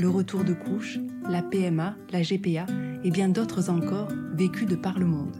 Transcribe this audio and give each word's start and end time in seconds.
le 0.00 0.08
retour 0.08 0.44
de 0.44 0.54
couche, 0.54 0.98
la 1.28 1.42
PMA, 1.42 1.94
la 2.10 2.22
GPA 2.22 2.64
et 3.04 3.10
bien 3.10 3.28
d'autres 3.28 3.68
encore 3.68 4.08
vécus 4.32 4.66
de 4.66 4.74
par 4.74 4.98
le 4.98 5.04
monde. 5.04 5.36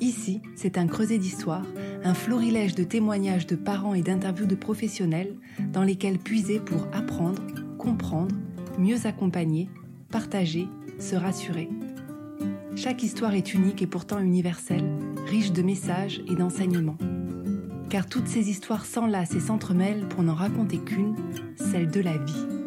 Ici, 0.00 0.42
c'est 0.56 0.76
un 0.76 0.88
creuset 0.88 1.18
d'histoire, 1.18 1.64
un 2.02 2.14
florilège 2.14 2.74
de 2.74 2.82
témoignages 2.82 3.46
de 3.46 3.54
parents 3.54 3.94
et 3.94 4.02
d'interviews 4.02 4.46
de 4.46 4.56
professionnels 4.56 5.36
dans 5.72 5.84
lesquels 5.84 6.18
puiser 6.18 6.58
pour 6.58 6.88
apprendre, 6.92 7.42
comprendre, 7.78 8.34
mieux 8.76 9.06
accompagner, 9.06 9.68
partager, 10.10 10.66
se 10.98 11.14
rassurer. 11.14 11.68
Chaque 12.74 13.04
histoire 13.04 13.34
est 13.34 13.54
unique 13.54 13.82
et 13.82 13.86
pourtant 13.86 14.18
universelle, 14.18 14.90
riche 15.28 15.52
de 15.52 15.62
messages 15.62 16.22
et 16.28 16.34
d'enseignements. 16.34 16.98
Car 17.88 18.08
toutes 18.08 18.26
ces 18.26 18.50
histoires 18.50 18.84
s'enlacent 18.84 19.36
et 19.36 19.40
s'entremêlent 19.40 20.08
pour 20.08 20.24
n'en 20.24 20.34
raconter 20.34 20.78
qu'une, 20.78 21.14
celle 21.54 21.88
de 21.88 22.00
la 22.00 22.18
vie. 22.18 22.63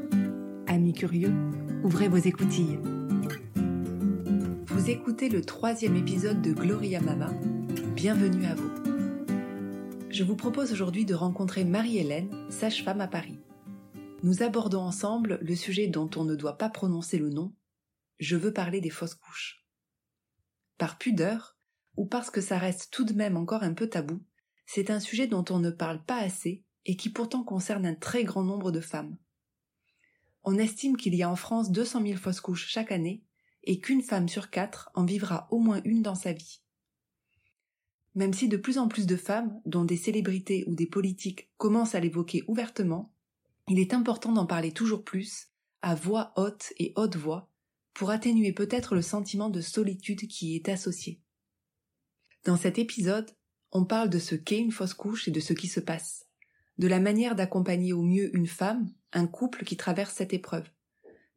Amis 0.77 0.94
curieux, 0.94 1.34
ouvrez 1.84 2.08
vos 2.08 2.17
écoutilles. 2.17 2.77
Vous 4.68 4.91
écoutez 4.91 5.27
le 5.27 5.41
troisième 5.41 5.96
épisode 5.96 6.43
de 6.43 6.54
Gloria 6.54 7.01
Mama. 7.01 7.32
Bienvenue 7.96 8.46
à 8.46 8.54
vous. 8.54 8.70
Je 10.12 10.24
vous 10.24 10.35
propose 10.35 10.71
aujourd'hui 10.71 11.04
de 11.04 11.16
rencontrer 11.16 11.66
Marie-Hélène, 11.66 12.29
sage-femme 12.51 13.01
à 13.01 13.07
Paris. 13.07 13.40
Nous 14.21 14.43
abordons 14.43 14.82
ensemble 14.82 15.40
le 15.41 15.55
sujet 15.55 15.88
dont 15.88 16.12
on 16.16 16.26
ne 16.26 16.35
doit 16.35 16.60
pas 16.60 16.70
prononcer 16.70 17.18
le 17.18 17.32
nom. 17.32 17.55
Je 18.20 18.35
veux 18.35 18.54
parler 18.54 18.79
des 18.79 18.91
fausses 18.91 19.16
couches. 19.16 19.66
Par 20.77 20.99
pudeur, 20.99 21.57
ou 21.96 22.05
parce 22.05 22.29
que 22.29 22.40
ça 22.40 22.60
reste 22.60 22.90
tout 22.91 23.04
de 23.04 23.13
même 23.13 23.35
encore 23.35 23.63
un 23.63 23.73
peu 23.73 23.88
tabou, 23.88 24.21
c'est 24.68 24.91
un 24.91 24.99
sujet 24.99 25.26
dont 25.26 25.46
on 25.49 25.57
ne 25.57 25.71
parle 25.71 26.04
pas 26.04 26.20
assez 26.20 26.63
et 26.85 26.96
qui 26.96 27.10
pourtant 27.10 27.44
concerne 27.44 27.88
un 27.88 27.96
très 27.96 28.23
grand 28.23 28.44
nombre 28.44 28.71
de 28.71 28.79
femmes. 28.79 29.18
On 30.43 30.57
estime 30.57 30.98
qu'il 30.98 31.16
y 31.16 31.24
a 31.24 31.30
en 31.30 31.35
France 31.35 31.71
200 31.71 32.02
000 32.05 32.18
fausses 32.18 32.41
couches 32.41 32.68
chaque 32.68 32.91
année 32.91 33.24
et 33.63 33.80
qu'une 33.80 34.02
femme 34.02 34.30
sur 34.30 34.49
quatre 34.49 34.90
en 34.96 35.05
vivra 35.05 35.48
au 35.52 35.60
moins 35.60 35.82
une 35.84 36.02
dans 36.02 36.16
sa 36.16 36.34
vie. 36.34 36.62
Même 38.16 38.34
si 38.34 38.48
de 38.48 38.57
plus 38.57 38.77
en 38.77 38.88
plus 38.88 39.05
de 39.05 39.16
femmes, 39.16 39.62
dont 39.66 39.84
des 39.84 39.98
célébrités 39.98 40.63
ou 40.68 40.74
des 40.74 40.88
politiques, 40.88 41.52
commencent 41.57 41.96
à 41.96 41.99
l'évoquer 41.99 42.44
ouvertement, 42.48 43.13
il 43.68 43.79
est 43.79 43.94
important 43.94 44.32
d'en 44.32 44.46
parler 44.46 44.71
toujours 44.71 45.04
plus, 45.04 45.49
à 45.82 45.96
voix 45.96 46.34
haute 46.38 46.74
et 46.77 46.94
haute 46.96 47.18
voix, 47.18 47.49
pour 47.94 48.10
atténuer 48.10 48.54
peut-être 48.54 48.96
le 48.96 49.01
sentiment 49.01 49.49
de 49.49 49.62
solitude 49.62 50.27
qui 50.27 50.54
y 50.54 50.55
est 50.55 50.70
associé. 50.70 51.20
Dans 52.46 52.57
cet 52.57 52.79
épisode, 52.79 53.29
on 53.72 53.85
parle 53.85 54.10
de 54.10 54.20
ce 54.20 54.35
qu'est 54.35 54.60
une 54.60 54.72
fausse 54.72 54.94
couche 54.94 55.27
et 55.27 55.32
de 55.32 55.40
ce 55.40 55.54
qui 55.54 55.68
se 55.68 55.79
passe 55.79 56.26
de 56.77 56.87
la 56.87 56.99
manière 56.99 57.35
d'accompagner 57.35 57.93
au 57.93 58.01
mieux 58.01 58.35
une 58.35 58.47
femme, 58.47 58.91
un 59.13 59.27
couple 59.27 59.63
qui 59.63 59.77
traverse 59.77 60.13
cette 60.13 60.33
épreuve. 60.33 60.70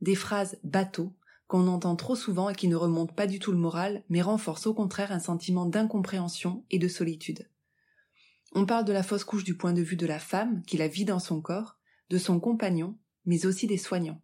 Des 0.01 0.15
phrases 0.15 0.59
bateaux 0.65 1.15
qu'on 1.47 1.67
entend 1.67 1.97
trop 1.97 2.15
souvent 2.15 2.49
et 2.49 2.55
qui 2.55 2.69
ne 2.69 2.77
remontent 2.77 3.15
pas 3.15 3.27
du 3.27 3.39
tout 3.39 3.51
le 3.51 3.59
moral, 3.59 4.05
mais 4.09 4.23
renforcent 4.23 4.69
au 4.69 4.75
contraire 4.75 5.11
un 5.11 5.19
sentiment 5.19 5.67
d'incompréhension 5.67 6.65
et 6.71 6.79
de 6.79 6.87
solitude. 6.89 7.49
On 8.53 8.67
parle 8.67 8.85
de 8.85 8.93
la 8.93 9.03
fausse 9.03 9.25
couche 9.25 9.45
du 9.45 9.57
point 9.57 9.73
de 9.73 9.83
vue 9.83 9.97
de 9.97 10.07
la 10.07 10.19
femme 10.19 10.63
qui 10.67 10.77
la 10.77 10.89
vit 10.89 11.05
dans 11.05 11.19
son 11.19 11.41
corps, 11.41 11.79
de 12.09 12.19
son 12.19 12.39
compagnon, 12.39 12.97
mais 13.25 13.47
aussi 13.47 13.67
des 13.67 13.79
soignants. 13.79 14.21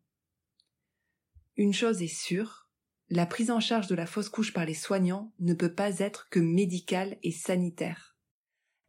Une 1.57 1.73
chose 1.73 2.03
est 2.03 2.15
sûre, 2.15 2.69
la 3.09 3.27
prise 3.27 3.51
en 3.51 3.61
charge 3.61 3.87
de 3.87 3.95
la 3.95 4.07
fausse 4.07 4.29
couche 4.29 4.53
par 4.53 4.65
les 4.65 4.75
soignants 4.75 5.33
ne 5.39 5.55
peut 5.55 5.73
pas 5.73 5.99
être 6.01 6.29
que 6.29 6.41
médicale 6.41 7.19
et 7.23 7.31
sanitaire. 7.31 8.17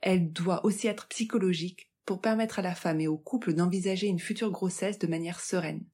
Elle 0.01 0.31
doit 0.31 0.65
aussi 0.65 0.87
être 0.87 1.07
psychologique, 1.07 1.86
pour 2.07 2.21
permettre 2.21 2.59
à 2.59 2.61
la 2.61 2.73
femme 2.73 3.01
et 3.01 3.07
au 3.07 3.17
couple 3.17 3.53
d'envisager 3.53 4.07
une 4.07 4.17
future 4.17 4.49
grossesse 4.49 4.97
de 4.97 5.07
manière 5.07 5.41
sereine. 5.41 5.85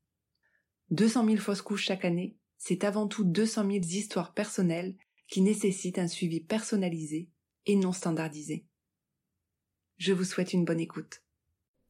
200 0.92 1.26
000 1.26 1.38
fausses 1.38 1.64
couches 1.64 1.86
chaque 1.86 2.06
année, 2.06 2.38
c'est 2.58 2.84
avant 2.84 3.08
tout 3.08 3.24
200 3.24 3.64
000 3.64 3.78
histoires 3.78 4.36
personnelles 4.36 4.96
qui 5.28 5.42
nécessitent 5.42 5.98
un 5.98 6.08
suivi 6.08 6.40
personnalisé 6.40 7.32
et 7.66 7.76
non 7.76 7.92
standardisé. 7.92 8.68
Je 9.98 10.14
vous 10.14 10.24
souhaite 10.24 10.54
une 10.54 10.66
bonne 10.66 10.80
écoute. 10.80 11.24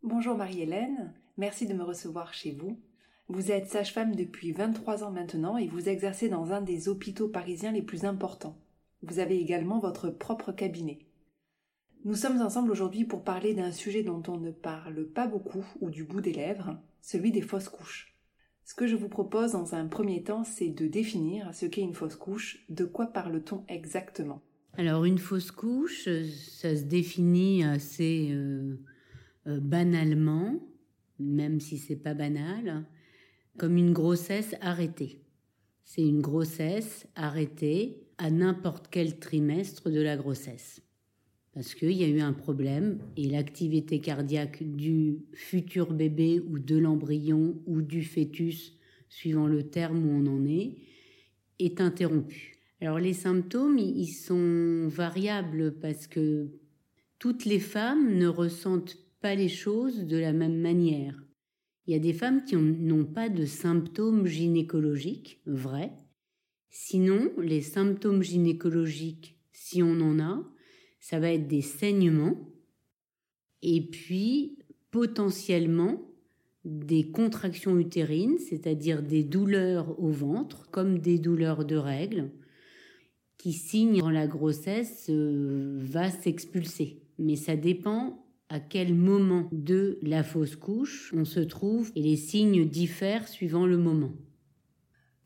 Bonjour 0.03 0.37
Marie-Hélène, 0.37 1.13
merci 1.35 1.67
de 1.67 1.73
me 1.73 1.83
recevoir 1.83 2.33
chez 2.33 2.53
vous. 2.53 2.81
Vous 3.27 3.51
êtes 3.51 3.69
sage-femme 3.69 4.15
depuis 4.15 4.53
23 4.53 5.03
ans 5.03 5.11
maintenant 5.11 5.57
et 5.57 5.67
vous 5.67 5.89
exercez 5.89 6.29
dans 6.29 6.53
un 6.53 6.61
des 6.61 6.87
hôpitaux 6.87 7.27
parisiens 7.27 7.73
les 7.73 7.81
plus 7.81 8.05
importants. 8.05 8.57
Vous 9.01 9.19
avez 9.19 9.37
également 9.37 9.79
votre 9.79 10.09
propre 10.09 10.53
cabinet. 10.53 10.99
Nous 12.05 12.15
sommes 12.15 12.41
ensemble 12.41 12.69
aujourd'hui 12.69 13.05
pour 13.05 13.23
parler 13.23 13.53
d'un 13.53 13.71
sujet 13.71 14.03
dont 14.03 14.21
on 14.27 14.37
ne 14.37 14.51
parle 14.51 15.05
pas 15.05 15.25
beaucoup 15.25 15.65
ou 15.79 15.89
du 15.89 16.03
bout 16.03 16.19
des 16.19 16.33
lèvres, 16.33 16.77
celui 17.01 17.31
des 17.31 17.41
fausses 17.41 17.69
couches. 17.69 18.13
Ce 18.65 18.73
que 18.73 18.87
je 18.87 18.97
vous 18.97 19.07
propose 19.07 19.53
dans 19.53 19.73
un 19.73 19.87
premier 19.87 20.21
temps, 20.21 20.43
c'est 20.43 20.67
de 20.67 20.85
définir 20.85 21.55
ce 21.55 21.65
qu'est 21.65 21.81
une 21.81 21.93
fausse 21.93 22.17
couche, 22.17 22.65
de 22.67 22.83
quoi 22.83 23.05
parle-t-on 23.05 23.63
exactement? 23.69 24.41
Alors 24.73 25.05
une 25.05 25.17
fausse 25.17 25.51
couche, 25.51 26.09
ça 26.59 26.75
se 26.75 26.83
définit 26.83 27.63
assez 27.63 28.31
euh, 28.31 28.81
euh, 29.47 29.61
banalement, 29.61 30.59
même 31.19 31.61
si 31.61 31.77
c'est 31.77 31.95
pas 31.95 32.13
banal, 32.13 32.85
comme 33.57 33.77
une 33.77 33.93
grossesse 33.93 34.55
arrêtée. 34.59 35.21
C'est 35.85 36.05
une 36.05 36.19
grossesse 36.19 37.07
arrêtée 37.15 38.03
à 38.17 38.29
n'importe 38.29 38.89
quel 38.91 39.19
trimestre 39.19 39.89
de 39.89 40.01
la 40.01 40.17
grossesse 40.17 40.82
parce 41.53 41.75
qu'il 41.75 41.91
y 41.91 42.03
a 42.03 42.07
eu 42.07 42.19
un 42.19 42.33
problème 42.33 42.99
et 43.15 43.29
l'activité 43.29 43.99
cardiaque 43.99 44.63
du 44.63 45.19
futur 45.33 45.93
bébé 45.93 46.39
ou 46.39 46.57
de 46.57 46.77
l'embryon 46.77 47.61
ou 47.67 47.81
du 47.81 48.03
fœtus, 48.03 48.77
suivant 49.09 49.47
le 49.47 49.63
terme 49.63 50.03
où 50.05 50.11
on 50.11 50.25
en 50.25 50.45
est, 50.45 50.77
est 51.59 51.79
interrompue. 51.79 52.57
Alors 52.81 52.99
les 52.99 53.13
symptômes, 53.13 53.77
ils 53.77 54.07
sont 54.07 54.87
variables 54.87 55.75
parce 55.79 56.07
que 56.07 56.49
toutes 57.19 57.45
les 57.45 57.59
femmes 57.59 58.17
ne 58.17 58.27
ressentent 58.27 58.97
pas 59.21 59.35
les 59.35 59.47
choses 59.47 60.05
de 60.05 60.17
la 60.17 60.33
même 60.33 60.59
manière. 60.59 61.23
Il 61.85 61.93
y 61.93 61.95
a 61.95 61.99
des 61.99 62.13
femmes 62.13 62.43
qui 62.43 62.55
n'ont 62.55 63.05
pas 63.05 63.29
de 63.29 63.45
symptômes 63.45 64.25
gynécologiques, 64.25 65.41
vrai. 65.45 65.91
Sinon, 66.69 67.31
les 67.37 67.61
symptômes 67.61 68.23
gynécologiques, 68.23 69.37
si 69.51 69.83
on 69.83 70.01
en 70.01 70.19
a, 70.19 70.52
ça 71.03 71.19
va 71.19 71.33
être 71.33 71.49
des 71.49 71.61
saignements 71.61 72.37
et 73.61 73.81
puis 73.81 74.57
potentiellement 74.89 76.01
des 76.63 77.11
contractions 77.11 77.77
utérines, 77.77 78.39
c'est-à-dire 78.39 79.03
des 79.03 79.25
douleurs 79.25 79.99
au 80.01 80.11
ventre, 80.11 80.69
comme 80.71 80.99
des 80.99 81.19
douleurs 81.19 81.65
de 81.65 81.75
règles, 81.75 82.31
qui 83.37 83.51
signent 83.51 83.99
quand 83.99 84.11
la 84.11 84.27
grossesse 84.27 85.07
euh, 85.09 85.77
va 85.81 86.09
s'expulser. 86.09 87.01
Mais 87.19 87.35
ça 87.35 87.57
dépend 87.57 88.25
à 88.47 88.61
quel 88.61 88.93
moment 88.93 89.49
de 89.51 89.99
la 90.03 90.23
fausse 90.23 90.55
couche 90.55 91.13
on 91.13 91.25
se 91.25 91.41
trouve 91.41 91.91
et 91.97 92.01
les 92.01 92.15
signes 92.15 92.65
diffèrent 92.69 93.27
suivant 93.27 93.65
le 93.65 93.77
moment. 93.77 94.13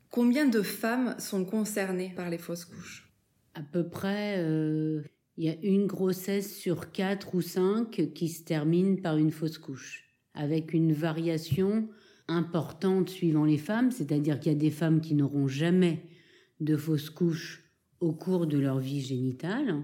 Combien 0.10 0.48
de 0.48 0.64
femmes 0.64 1.16
sont 1.20 1.46
concernées 1.46 2.14
par 2.16 2.32
les 2.32 2.40
fausses 2.40 2.66
couches? 2.66 3.14
À 3.54 3.62
peu 3.62 3.88
près 3.88 4.40
euh, 4.40 5.04
il 5.38 5.46
y 5.46 5.50
a 5.50 5.56
une 5.62 5.86
grossesse 5.86 6.58
sur 6.58 6.92
quatre 6.92 7.36
ou 7.36 7.42
cinq 7.42 8.12
qui 8.16 8.28
se 8.28 8.44
termine 8.44 9.02
par 9.02 9.18
une 9.18 9.32
fausse 9.32 9.60
couche, 9.60 10.06
avec 10.34 10.74
une 10.74 10.94
variation 10.94 11.88
importante 12.28 13.10
suivant 13.10 13.46
les 13.46 13.58
femmes, 13.58 13.92
c'est-à-dire 13.92 14.40
qu'il 14.40 14.52
y 14.52 14.56
a 14.56 14.58
des 14.58 14.72
femmes 14.72 15.00
qui 15.00 15.14
n'auront 15.14 15.48
jamais 15.48 16.04
de 16.60 16.76
fausse 16.76 17.10
couche 17.10 17.64
au 18.00 18.14
cours 18.14 18.48
de 18.48 18.58
leur 18.58 18.80
vie 18.80 19.02
génitale, 19.02 19.84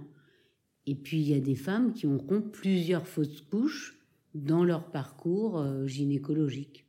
et 0.85 0.95
puis 0.95 1.17
il 1.21 1.29
y 1.29 1.35
a 1.35 1.39
des 1.39 1.55
femmes 1.55 1.93
qui 1.93 2.07
auront 2.07 2.41
plusieurs 2.41 3.07
fausses 3.07 3.41
couches 3.41 3.99
dans 4.33 4.63
leur 4.63 4.91
parcours 4.91 5.59
euh, 5.59 5.85
gynécologique. 5.87 6.85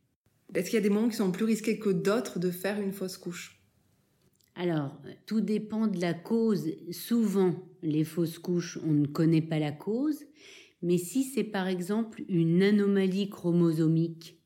Est-ce 0.54 0.70
qu'il 0.70 0.78
y 0.78 0.82
a 0.82 0.82
des 0.82 0.90
moments 0.90 1.08
qui 1.08 1.16
sont 1.16 1.32
plus 1.32 1.44
risqués 1.44 1.78
que 1.78 1.90
d'autres 1.90 2.38
de 2.38 2.50
faire 2.50 2.80
une 2.80 2.92
fausse 2.92 3.18
couche? 3.18 3.60
Alors, 4.54 5.00
tout 5.26 5.40
dépend 5.40 5.86
de 5.88 6.00
la 6.00 6.14
cause. 6.14 6.70
Souvent, 6.92 7.54
les 7.84 8.04
fausses 8.04 8.38
couches, 8.38 8.78
on 8.84 8.92
ne 8.92 9.06
connaît 9.06 9.42
pas 9.42 9.58
la 9.58 9.72
cause. 9.72 10.24
Mais 10.82 10.98
si 10.98 11.22
c'est 11.22 11.44
par 11.44 11.68
exemple 11.68 12.22
une 12.28 12.62
anomalie 12.62 13.28
chromosomique 13.28 14.40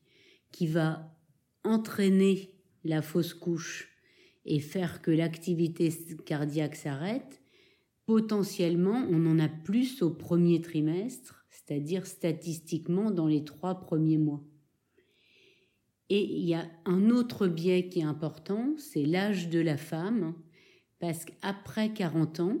qui 0.51 0.67
va 0.67 1.17
entraîner 1.63 2.53
la 2.83 3.01
fausse 3.01 3.33
couche 3.33 3.89
et 4.45 4.59
faire 4.59 5.01
que 5.01 5.11
l'activité 5.11 5.89
cardiaque 6.25 6.75
s'arrête, 6.75 7.41
potentiellement 8.05 9.05
on 9.09 9.25
en 9.25 9.39
a 9.39 9.49
plus 9.49 10.01
au 10.01 10.11
premier 10.11 10.61
trimestre, 10.61 11.45
c'est-à-dire 11.49 12.05
statistiquement 12.05 13.11
dans 13.11 13.27
les 13.27 13.43
trois 13.43 13.79
premiers 13.79 14.17
mois. 14.17 14.43
Et 16.09 16.23
il 16.23 16.45
y 16.45 16.55
a 16.55 16.67
un 16.85 17.11
autre 17.11 17.47
biais 17.47 17.87
qui 17.87 17.99
est 17.99 18.03
important, 18.03 18.73
c'est 18.77 19.05
l'âge 19.05 19.49
de 19.49 19.59
la 19.59 19.77
femme, 19.77 20.33
parce 20.99 21.23
qu'après 21.25 21.93
40 21.93 22.39
ans, 22.39 22.57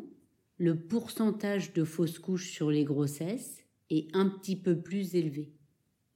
le 0.59 0.77
pourcentage 0.77 1.71
de 1.71 1.85
fausses 1.85 2.19
couches 2.19 2.51
sur 2.51 2.69
les 2.69 2.83
grossesses 2.83 3.63
est 3.89 4.13
un 4.13 4.27
petit 4.27 4.57
peu 4.57 4.77
plus 4.79 5.15
élevé. 5.15 5.53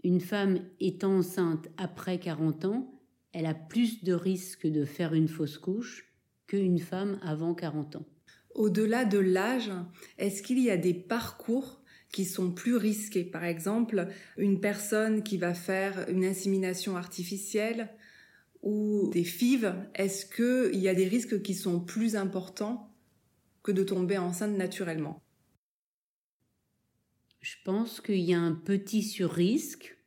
Une 0.04 0.20
femme 0.20 0.60
étant 0.82 1.20
enceinte 1.20 1.70
après 1.78 2.20
40 2.20 2.66
ans, 2.66 3.02
elle 3.32 3.46
a 3.46 3.54
plus 3.54 4.04
de 4.04 4.14
risques 4.14 4.68
de 4.68 4.84
faire 4.84 5.14
une 5.14 5.30
fausse 5.30 5.58
couche 5.58 6.14
qu'une 6.46 6.80
femme 6.80 7.20
avant 7.24 7.56
40 7.56 7.96
ans. 7.96 8.06
Au-delà 8.54 9.06
de 9.06 9.18
l'âge, 9.18 9.72
est-ce 10.18 10.44
qu'il 10.44 10.60
y 10.60 10.70
a 10.70 10.78
des 10.78 10.94
parcours 10.94 11.82
qui 12.12 12.26
sont 12.26 12.52
plus 12.52 12.76
risqués? 12.76 13.24
Par 13.24 13.46
exemple, 13.46 14.10
une 14.38 14.60
personne 14.60 15.24
qui 15.24 15.38
va 15.38 15.54
faire 15.54 16.06
une 16.10 16.26
insémination 16.26 16.98
artificielle 16.98 17.90
ou 18.62 19.10
des 19.14 19.24
FIV, 19.24 19.74
est-ce 19.96 20.26
qu'il 20.26 20.80
y 20.80 20.90
a 20.90 20.94
des 20.94 21.08
risques 21.08 21.42
qui 21.42 21.54
sont 21.54 21.80
plus 21.80 22.18
importants 22.18 22.93
que 23.64 23.72
de 23.72 23.84
tomber 23.84 24.18
enceinte 24.18 24.58
naturellement. 24.58 25.24
Je 27.40 27.56
pense 27.66 28.00
qu'il 28.00 28.20
y 28.20 28.34
a 28.34 28.40
un 28.40 28.54
petit 28.54 29.04
sur-risque, 29.04 29.98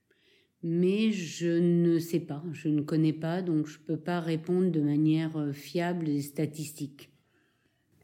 mais 0.62 1.12
je 1.12 1.49
ne 1.49 1.99
sais 1.99 2.20
pas, 2.20 2.43
je 2.53 2.69
ne 2.69 2.82
connais 2.82 3.12
pas, 3.12 3.43
donc 3.43 3.67
je 3.67 3.79
ne 3.79 3.85
peux 3.85 3.99
pas 3.99 4.20
répondre 4.20 4.70
de 4.70 4.81
manière 4.81 5.37
euh, 5.37 5.53
fiable 5.53 6.08
et 6.08 6.23
statistique. 6.23 7.11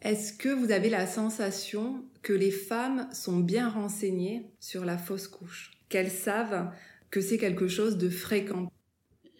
Est-ce 0.02 0.32
que 0.32 0.49
vous 0.49 0.70
avez 0.70 0.90
la 0.90 1.06
sensation 1.06 2.04
que 2.22 2.32
les 2.32 2.50
femmes 2.50 3.08
sont 3.12 3.38
bien 3.38 3.69
renseignées 3.69 4.50
sur 4.58 4.84
la 4.84 4.99
fausse 4.99 5.28
couche? 5.28 5.70
Qu'elles 5.88 6.10
savent 6.10 6.72
que 7.10 7.20
c'est 7.20 7.38
quelque 7.38 7.69
chose 7.69 7.99
de 7.99 8.08
fréquent? 8.08 8.70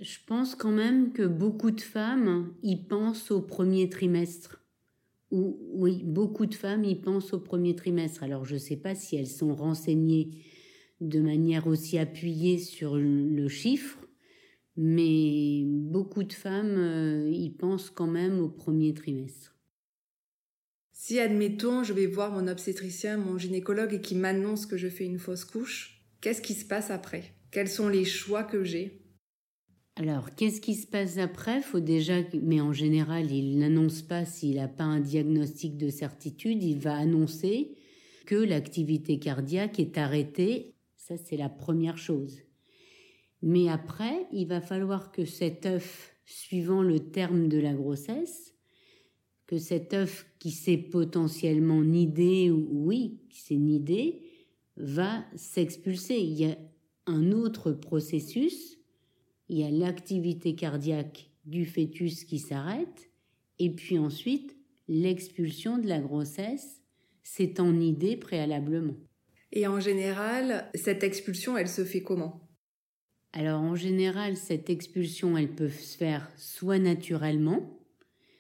Je 0.01 0.19
pense 0.27 0.55
quand 0.55 0.73
même 0.73 1.13
que 1.13 1.23
beaucoup 1.23 1.71
de 1.71 1.81
femmes 1.81 2.55
y 2.63 2.77
pensent 2.77 3.31
au 3.31 3.43
premier 3.43 3.89
trimestre 3.89 4.62
oui, 5.33 6.03
beaucoup 6.05 6.47
de 6.47 6.55
femmes 6.55 6.85
y 6.85 6.95
pensent 6.95 7.33
au 7.33 7.41
premier 7.41 7.75
trimestre. 7.75 8.23
Alors 8.23 8.45
je 8.45 8.55
ne 8.55 8.59
sais 8.59 8.77
pas 8.77 8.95
si 8.95 9.17
elles 9.17 9.27
sont 9.27 9.55
renseignées 9.55 10.31
de 11.01 11.21
manière 11.21 11.67
aussi 11.67 11.99
appuyée 11.99 12.59
sur 12.59 12.97
le 12.97 13.49
chiffre, 13.49 13.99
mais 14.77 15.65
beaucoup 15.67 16.23
de 16.23 16.33
femmes 16.33 16.77
euh, 16.77 17.31
y 17.31 17.51
pensent 17.51 17.91
quand 17.91 18.07
même 18.07 18.41
au 18.41 18.49
premier 18.49 18.95
trimestre. 18.95 19.57
Si, 20.93 21.19
admettons, 21.19 21.83
je 21.83 21.93
vais 21.93 22.07
voir 22.07 22.31
mon 22.31 22.47
obstétricien, 22.47 23.17
mon 23.19 23.37
gynécologue 23.37 23.95
et 23.95 24.01
qui 24.01 24.15
m'annonce 24.15 24.67
que 24.67 24.77
je 24.77 24.89
fais 24.89 25.05
une 25.05 25.19
fausse 25.19 25.45
couche, 25.45 26.05
qu'est-ce 26.21 26.41
qui 26.41 26.55
se 26.55 26.65
passe 26.65 26.91
après? 26.91 27.35
Quels 27.51 27.69
sont 27.69 27.89
les 27.89 28.05
choix 28.05 28.45
que 28.45 28.63
j'ai? 28.63 29.02
Alors, 29.97 30.35
qu'est-ce 30.35 30.63
qui 30.63 30.75
se 30.75 30.87
passe 30.87 31.19
après? 31.19 31.61
Faut 31.61 31.81
déjà, 31.81 32.21
mais 32.41 32.63
en 32.63 32.73
général, 32.73 33.31
il 33.31 33.59
n'annonce 33.59 34.01
pas 34.01 34.25
s'il 34.25 34.57
n'a 34.57 34.69
pas 34.69 34.85
un 34.85 35.01
diagnostic 35.01 35.77
de 35.77 35.91
certitude. 35.91 36.63
Il 36.63 36.79
va 36.79 36.97
annoncer 36.97 37.77
que 38.25 38.35
l'activité 38.35 39.19
cardiaque 39.19 39.79
est 39.79 39.99
arrêtée. 39.99 40.75
Ça, 40.97 41.17
c'est 41.19 41.37
la 41.37 41.51
première 41.51 41.99
chose. 41.99 42.39
Mais 43.43 43.69
après, 43.69 44.27
il 44.33 44.47
va 44.47 44.63
falloir 44.63 45.13
que 45.13 45.27
cet 45.27 45.67
œuf, 45.67 46.17
suivant 46.25 46.83
le 46.83 47.01
terme 47.01 47.49
de 47.49 47.59
la 47.59 47.75
grossesse, 47.75 48.55
que 49.47 49.59
cet 49.59 49.93
œuf 49.93 50.27
qui 50.39 50.53
s'est 50.53 50.79
potentiellement 50.79 51.83
nidé, 51.83 52.51
ou 52.51 52.67
oui, 52.71 53.21
qui 53.29 53.43
s'est 53.43 53.57
nidé, 53.57 54.23
va 54.79 55.23
s'expulser. 55.37 56.17
Il 56.17 56.33
y 56.33 56.47
a 56.47 56.57
un 57.07 57.33
autre 57.33 57.73
processus 57.73 58.79
il 59.49 59.59
y 59.59 59.65
a 59.65 59.71
l'activité 59.71 60.55
cardiaque 60.55 61.31
du 61.45 61.65
fœtus 61.67 62.25
qui 62.25 62.39
s'arrête, 62.39 63.11
et 63.59 63.71
puis 63.71 63.99
ensuite 63.99 64.57
l'expulsion 64.89 65.79
de 65.79 65.89
la 65.89 65.99
grossesse, 65.99 66.83
c'est 67.23 67.61
en 67.61 67.81
idée 67.81 68.17
préalablement. 68.17 68.97
Et 69.53 69.67
en 69.67 69.81
général, 69.81 70.71
cette 70.75 71.05
expulsion, 71.05 71.57
elle 71.57 71.69
se 71.69 71.85
fait 71.85 72.03
comment? 72.03 72.49
Alors 73.33 73.61
en 73.61 73.75
général, 73.75 74.37
cette 74.37 74.71
expulsion, 74.71 75.37
elle 75.37 75.55
peut 75.55 75.69
se 75.71 75.97
faire 75.97 76.31
soit 76.37 76.79
naturellement, 76.79 77.79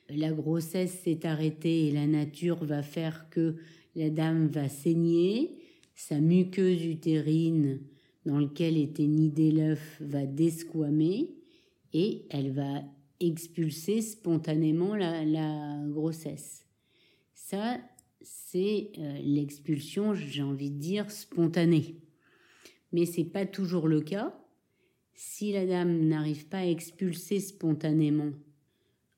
la 0.08 0.32
grossesse 0.32 1.00
s'est 1.02 1.26
arrêtée 1.26 1.88
et 1.88 1.92
la 1.92 2.06
nature 2.06 2.64
va 2.64 2.82
faire 2.82 3.30
que 3.30 3.56
la 3.94 4.10
dame 4.10 4.48
va 4.48 4.68
saigner, 4.68 5.58
sa 5.94 6.18
muqueuse 6.20 6.84
utérine 6.84 7.80
dans 8.26 8.38
lequel 8.38 8.76
était 8.76 9.06
nidé 9.06 9.50
l'œuf 9.50 10.00
va 10.00 10.26
desquamer 10.26 11.34
et 11.92 12.26
elle 12.30 12.52
va 12.52 12.82
expulser 13.20 14.00
spontanément 14.00 14.96
la, 14.96 15.84
grossesse. 15.88 16.66
Ça, 17.34 17.80
c'est 18.20 18.92
euh, 18.98 19.18
l'expulsion, 19.22 20.14
j'ai 20.14 20.42
envie 20.42 20.70
de 20.70 20.78
dire, 20.78 21.10
spontanée. 21.10 21.96
Mais 22.92 23.06
c'est 23.06 23.24
pas 23.24 23.46
toujours 23.46 23.88
le 23.88 24.00
cas. 24.00 24.38
Si 25.14 25.52
la 25.52 25.66
dame 25.66 26.06
n'arrive 26.06 26.46
pas 26.46 26.58
à 26.58 26.66
expulser 26.66 27.40
spontanément, 27.40 28.32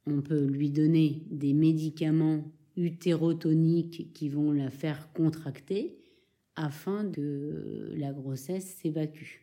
on 0.06 0.20
peut 0.20 0.44
lui 0.44 0.70
donner 0.70 1.22
des 1.30 1.54
médicaments 1.54 2.44
utérotoniques 2.76 4.12
qui 4.12 4.28
vont 4.28 4.52
la 4.52 4.70
faire 4.70 5.12
contracter 5.12 5.96
afin 6.56 7.10
que 7.10 7.92
la 7.96 8.12
grossesse 8.12 8.76
s'évacue. 8.80 9.40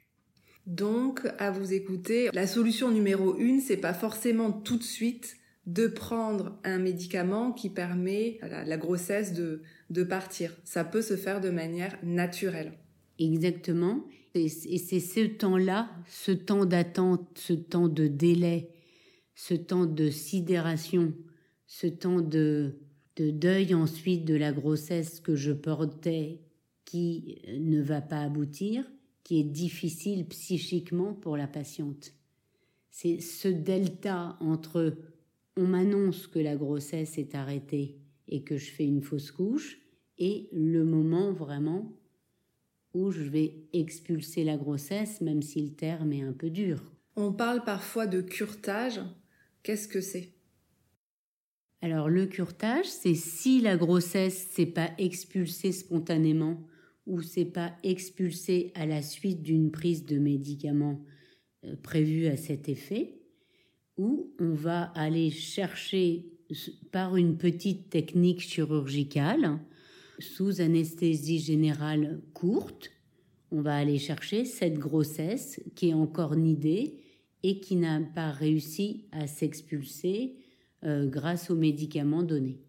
Donc, 0.67 1.21
à 1.39 1.51
vous 1.51 1.73
écouter, 1.73 2.29
la 2.33 2.47
solution 2.47 2.91
numéro 2.91 3.35
une, 3.37 3.59
c'est 3.59 3.77
pas 3.77 3.93
forcément 3.93 4.51
tout 4.51 4.77
de 4.77 4.83
suite 4.83 5.37
de 5.65 5.87
prendre 5.87 6.59
un 6.63 6.79
médicament 6.79 7.51
qui 7.51 7.69
permet 7.69 8.39
à 8.41 8.63
la 8.63 8.77
grossesse 8.77 9.33
de, 9.33 9.61
de 9.89 10.03
partir. 10.03 10.55
Ça 10.63 10.83
peut 10.83 11.01
se 11.01 11.15
faire 11.15 11.41
de 11.41 11.49
manière 11.49 11.97
naturelle. 12.03 12.73
Exactement. 13.19 14.05
Et 14.33 14.49
c'est 14.49 14.99
ce 14.99 15.27
temps-là, 15.27 15.89
ce 16.07 16.31
temps 16.31 16.65
d'attente, 16.65 17.27
ce 17.35 17.53
temps 17.53 17.89
de 17.89 18.07
délai, 18.07 18.69
ce 19.35 19.53
temps 19.53 19.85
de 19.85 20.09
sidération, 20.09 21.13
ce 21.67 21.87
temps 21.87 22.21
de, 22.21 22.79
de 23.17 23.29
deuil 23.29 23.73
ensuite 23.73 24.25
de 24.25 24.35
la 24.35 24.51
grossesse 24.51 25.19
que 25.19 25.35
je 25.35 25.51
portais 25.51 26.39
qui 26.91 27.41
ne 27.47 27.81
va 27.81 28.01
pas 28.01 28.19
aboutir, 28.19 28.83
qui 29.23 29.39
est 29.39 29.45
difficile 29.45 30.27
psychiquement 30.27 31.13
pour 31.13 31.37
la 31.37 31.47
patiente. 31.47 32.11
C'est 32.89 33.21
ce 33.21 33.47
delta 33.47 34.35
entre 34.41 34.97
on 35.55 35.67
m'annonce 35.67 36.27
que 36.27 36.39
la 36.39 36.57
grossesse 36.57 37.17
est 37.17 37.33
arrêtée 37.33 37.95
et 38.27 38.43
que 38.43 38.57
je 38.57 38.69
fais 38.69 38.83
une 38.83 39.01
fausse 39.01 39.31
couche 39.31 39.79
et 40.17 40.49
le 40.51 40.83
moment 40.83 41.31
vraiment 41.31 41.97
où 42.93 43.11
je 43.11 43.23
vais 43.23 43.69
expulser 43.71 44.43
la 44.43 44.57
grossesse, 44.57 45.21
même 45.21 45.41
si 45.41 45.61
le 45.61 45.71
terme 45.71 46.11
est 46.11 46.23
un 46.23 46.33
peu 46.33 46.49
dur. 46.49 46.91
On 47.15 47.31
parle 47.31 47.63
parfois 47.63 48.05
de 48.05 48.19
curtage. 48.19 48.99
Qu'est-ce 49.63 49.87
que 49.87 50.01
c'est? 50.01 50.33
Alors 51.81 52.09
le 52.09 52.25
curtage, 52.25 52.87
c'est 52.87 53.15
si 53.15 53.61
la 53.61 53.77
grossesse 53.77 54.49
s'est 54.49 54.65
pas 54.65 54.91
expulsée 54.97 55.71
spontanément 55.71 56.67
ou 57.07 57.21
c'est 57.21 57.45
pas 57.45 57.75
expulsé 57.83 58.71
à 58.75 58.85
la 58.85 59.01
suite 59.01 59.41
d'une 59.41 59.71
prise 59.71 60.05
de 60.05 60.17
médicaments 60.17 61.03
euh, 61.65 61.75
prévue 61.81 62.27
à 62.27 62.37
cet 62.37 62.69
effet, 62.69 63.21
ou 63.97 64.33
on 64.39 64.53
va 64.53 64.83
aller 64.95 65.29
chercher 65.29 66.25
par 66.91 67.15
une 67.15 67.37
petite 67.37 67.89
technique 67.89 68.41
chirurgicale, 68.41 69.59
sous 70.19 70.61
anesthésie 70.61 71.39
générale 71.39 72.21
courte, 72.33 72.91
on 73.51 73.61
va 73.61 73.75
aller 73.75 73.97
chercher 73.97 74.45
cette 74.45 74.77
grossesse 74.77 75.61
qui 75.75 75.89
est 75.89 75.93
encore 75.93 76.35
nidée 76.35 76.99
et 77.43 77.59
qui 77.59 77.75
n'a 77.75 77.99
pas 77.99 78.31
réussi 78.31 79.05
à 79.11 79.27
s'expulser 79.27 80.35
euh, 80.83 81.07
grâce 81.07 81.49
aux 81.49 81.55
médicaments 81.55 82.23
donnés. 82.23 82.61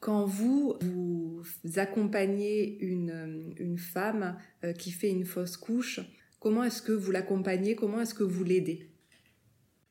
Quand 0.00 0.24
vous, 0.24 0.74
vous 0.80 1.42
accompagnez 1.76 2.82
une, 2.82 3.54
une 3.58 3.78
femme 3.78 4.38
euh, 4.64 4.72
qui 4.72 4.90
fait 4.90 5.10
une 5.10 5.26
fausse 5.26 5.58
couche, 5.58 6.00
comment 6.38 6.64
est-ce 6.64 6.80
que 6.80 6.92
vous 6.92 7.10
l'accompagnez? 7.10 7.76
Comment 7.76 8.00
est-ce 8.00 8.14
que 8.14 8.24
vous 8.24 8.42
l'aidez? 8.42 8.90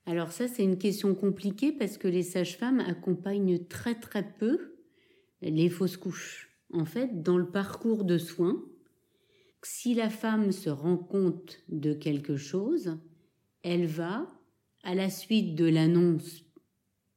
Alors 0.08 0.32
ça, 0.32 0.48
c'est 0.48 0.63
une 0.63 0.80
question 0.80 1.13
compliquée 1.13 1.72
parce 1.72 2.00
que 2.00 2.08
les 2.08 2.24
sages-femmes 2.24 2.80
accompagnent 2.80 3.63
très 3.68 3.94
très 3.94 4.28
peu 4.39 4.74
les 5.42 5.70
fausses 5.70 5.98
couches. 5.98 6.50
En 6.74 6.86
fait, 6.86 7.22
dans 7.22 7.38
le 7.38 7.51
parcours 7.51 8.04
de 8.04 8.18
soins, 8.18 8.63
si 9.62 9.94
la 9.94 10.10
femme 10.10 10.51
se 10.51 10.72
rend 10.72 10.98
compte 10.98 11.60
de 11.70 11.94
quelque 11.94 12.38
chose, 12.38 12.98
elle 13.62 13.86
va, 13.86 14.28
à 14.84 14.96
la 14.96 15.10
suite 15.10 15.54
de 15.54 15.66
l'annonce 15.66 16.42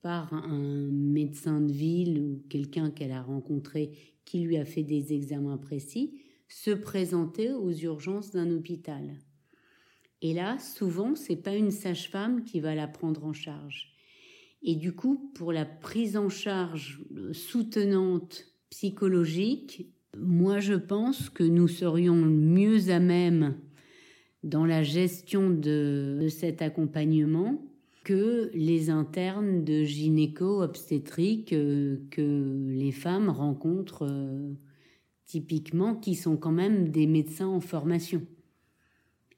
par 0.03 0.35
un 0.35 0.89
médecin 0.91 1.61
de 1.61 1.73
ville 1.73 2.21
ou 2.21 2.43
quelqu'un 2.49 2.91
qu'elle 2.91 3.13
a 3.13 3.23
rencontré 3.23 3.93
qui 4.25 4.41
lui 4.41 4.57
a 4.57 4.65
fait 4.65 4.83
des 4.83 5.13
examens 5.13 5.59
précis, 5.59 6.15
se 6.49 6.71
présenter 6.71 7.53
aux 7.53 7.73
urgences 7.73 8.33
d'un 8.33 8.51
hôpital. 8.51 9.17
Et 10.21 10.35
là, 10.35 10.59
souvent, 10.59 11.15
c'est 11.15 11.37
pas 11.37 11.57
une 11.57 11.71
sage-femme 11.71 12.45
qui 12.45 12.61
va 12.61 12.75
la 12.75 12.87
prendre 12.87 13.25
en 13.25 13.33
charge. 13.33 13.93
Et 14.63 14.77
du 14.77 14.93
coup, 14.93 15.33
pour 15.35 15.53
la 15.53 15.65
prise 15.65 16.17
en 16.17 16.29
charge 16.29 17.03
soutenante 17.33 18.47
psychologique, 18.71 19.89
moi 20.17 20.61
je 20.61 20.75
pense 20.75 21.31
que 21.31 21.43
nous 21.43 21.69
serions 21.69 22.17
mieux 22.17 22.91
à 22.91 23.01
même 23.01 23.57
dans 24.45 24.65
la 24.65 24.83
gestion 24.83 25.51
de, 25.51 26.27
cet 26.31 26.63
accompagnement 26.63 27.63
que 28.05 28.51
les 28.55 28.91
internes 28.91 29.65
de 29.65 29.85
gynéco-obstétrique 29.85 31.53
euh, 31.53 31.99
que 32.11 32.67
les 32.69 32.93
femmes 32.93 33.29
rencontrent 33.29 34.07
euh, 34.11 34.53
typiquement, 35.27 35.95
qui 35.95 36.15
sont 36.15 36.37
quand 36.37 36.53
même 36.53 36.89
des 36.89 37.07
médecins 37.07 37.49
en 37.49 37.61
formation. 37.61 38.23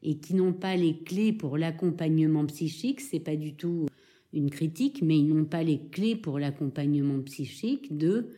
Et 0.02 0.18
qui 0.18 0.34
n'ont 0.34 0.52
pas 0.52 0.76
les 0.76 0.98
clés 0.98 1.32
pour 1.32 1.56
l'accompagnement 1.56 2.44
psychique, 2.46 3.00
c'est 3.00 3.20
pas 3.20 3.36
du 3.36 3.54
tout 3.54 3.86
une 4.32 4.50
critique, 4.50 5.00
mais 5.02 5.18
ils 5.18 5.28
n'ont 5.28 5.44
pas 5.44 5.62
les 5.62 5.78
clés 5.78 6.16
pour 6.16 6.38
l'accompagnement 6.38 7.20
psychique 7.22 7.96
de 7.96 8.28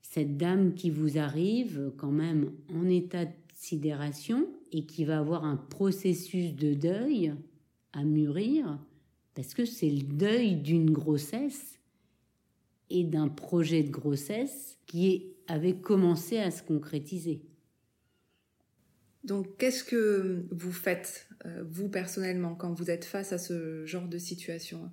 cette 0.00 0.36
dame 0.36 0.74
qui 0.74 0.88
vous 0.88 1.18
arrive 1.18 1.92
quand 1.96 2.12
même 2.12 2.52
en 2.72 2.88
état 2.88 3.24
de 3.24 3.32
sidération 3.52 4.46
et 4.72 4.86
qui 4.86 5.04
va 5.04 5.18
avoir 5.18 5.44
un 5.44 5.56
processus 5.56 6.54
de 6.54 6.74
deuil 6.74 7.34
à 7.92 8.04
mûrir, 8.04 8.78
parce 9.36 9.52
que 9.52 9.66
c'est 9.66 9.90
le 9.90 10.02
deuil 10.02 10.56
d'une 10.56 10.90
grossesse 10.90 11.78
et 12.88 13.04
d'un 13.04 13.28
projet 13.28 13.82
de 13.82 13.90
grossesse 13.90 14.78
qui 14.86 15.34
avait 15.46 15.78
commencé 15.78 16.38
à 16.38 16.50
se 16.50 16.62
concrétiser. 16.62 17.42
Donc, 19.24 19.58
qu'est-ce 19.58 19.84
que 19.84 20.46
vous 20.50 20.72
faites, 20.72 21.28
euh, 21.44 21.64
vous 21.68 21.88
personnellement, 21.88 22.54
quand 22.54 22.72
vous 22.72 22.90
êtes 22.90 23.04
face 23.04 23.32
à 23.32 23.38
ce 23.38 23.84
genre 23.84 24.08
de 24.08 24.18
situation? 24.18 24.90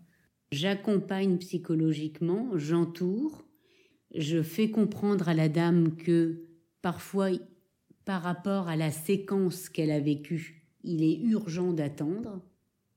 J'accompagne 0.52 1.38
psychologiquement, 1.38 2.58
j'entoure, 2.58 3.48
je 4.14 4.44
fais 4.44 4.70
comprendre 4.70 5.30
à 5.30 5.34
la 5.34 5.50
dame 5.50 5.96
que 5.96 6.48
parfois, 6.82 7.30
par 8.06 8.24
rapport 8.24 8.68
à 8.68 8.76
la 8.76 8.92
séquence 8.92 9.70
qu'elle 9.70 9.92
a 9.92 10.00
vécue, 10.00 10.68
il 10.84 11.04
est 11.04 11.20
urgent 11.20 11.72
d'attendre, 11.72 12.42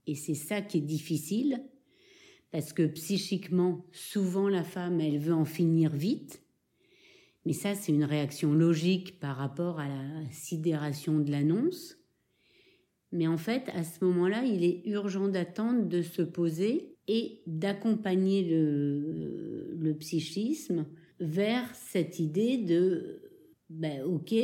et 0.07 0.15
c'est 0.15 0.35
ça 0.35 0.63
qui 0.63 0.79
est 0.79 0.83
difficile, 0.83 1.63
parce 2.53 2.73
que 2.73 2.87
psychiquement, 2.87 3.85
souvent 3.93 4.49
la 4.49 4.65
femme, 4.65 5.01
elle 5.01 5.19
veut 5.19 5.35
en 5.35 5.45
finir 5.45 5.95
vite, 5.95 6.43
mais 7.47 7.53
ça, 7.53 7.75
c'est 7.77 7.93
une 7.93 8.05
réaction 8.05 8.53
logique 8.53 9.21
par 9.21 9.37
rapport 9.37 9.79
à 9.79 9.87
la 9.87 10.31
sidération 10.33 11.21
de 11.21 11.31
l'annonce. 11.31 11.97
Mais 13.13 13.29
en 13.29 13.37
fait, 13.37 13.69
à 13.73 13.85
ce 13.85 14.05
moment-là, 14.05 14.45
il 14.45 14.65
est 14.65 14.83
urgent 14.87 15.29
d'attendre, 15.29 15.87
de 15.87 16.03
se 16.03 16.23
poser 16.23 16.97
et 17.07 17.43
d'accompagner 17.47 18.43
le, 18.43 19.95
psychisme 20.01 20.87
vers 21.21 21.73
cette 21.75 22.19
idée 22.19 22.59
de 22.59 23.23
ben, 23.71 24.03
ok, 24.03 24.35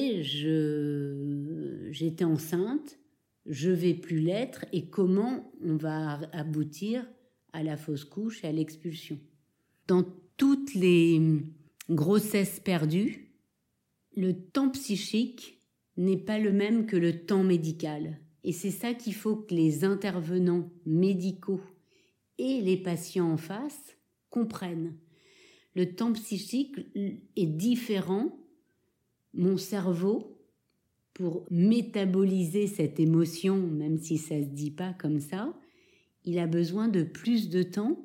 j'étais 1.90 2.24
enceinte, 2.24 2.98
je 3.46 3.70
vais 3.70 3.94
plus 3.94 4.20
l'être 4.20 4.64
et 4.72 4.86
comment 4.86 5.52
on 5.64 5.76
va 5.76 6.20
aboutir 6.32 7.06
à 7.52 7.62
la 7.62 7.76
fausse 7.76 8.04
couche 8.04 8.44
et 8.44 8.48
à 8.48 8.52
l'expulsion. 8.52 9.18
Dans 9.88 10.04
toutes 10.36 10.74
les 10.74 11.20
grossesse 11.90 12.60
perdue, 12.60 13.32
le 14.16 14.32
temps 14.32 14.70
psychique 14.70 15.60
n'est 15.96 16.18
pas 16.18 16.38
le 16.38 16.52
même 16.52 16.86
que 16.86 16.96
le 16.96 17.24
temps 17.24 17.44
médical. 17.44 18.18
Et 18.44 18.52
c'est 18.52 18.70
ça 18.70 18.94
qu'il 18.94 19.14
faut 19.14 19.36
que 19.36 19.54
les 19.54 19.84
intervenants 19.84 20.70
médicaux 20.84 21.60
et 22.38 22.60
les 22.60 22.76
patients 22.76 23.30
en 23.30 23.36
face 23.36 23.96
comprennent. 24.30 24.96
Le 25.74 25.94
temps 25.94 26.12
psychique 26.12 26.76
est 27.36 27.46
différent. 27.46 28.36
Mon 29.34 29.56
cerveau, 29.56 30.31
pour 31.14 31.44
métaboliser 31.50 32.66
cette 32.66 32.98
émotion, 32.98 33.56
même 33.56 33.98
si 33.98 34.18
ça 34.18 34.36
ne 34.36 34.44
se 34.44 34.48
dit 34.48 34.70
pas 34.70 34.94
comme 34.94 35.20
ça, 35.20 35.52
il 36.24 36.38
a 36.38 36.46
besoin 36.46 36.88
de 36.88 37.02
plus 37.02 37.48
de 37.48 37.62
temps 37.62 37.98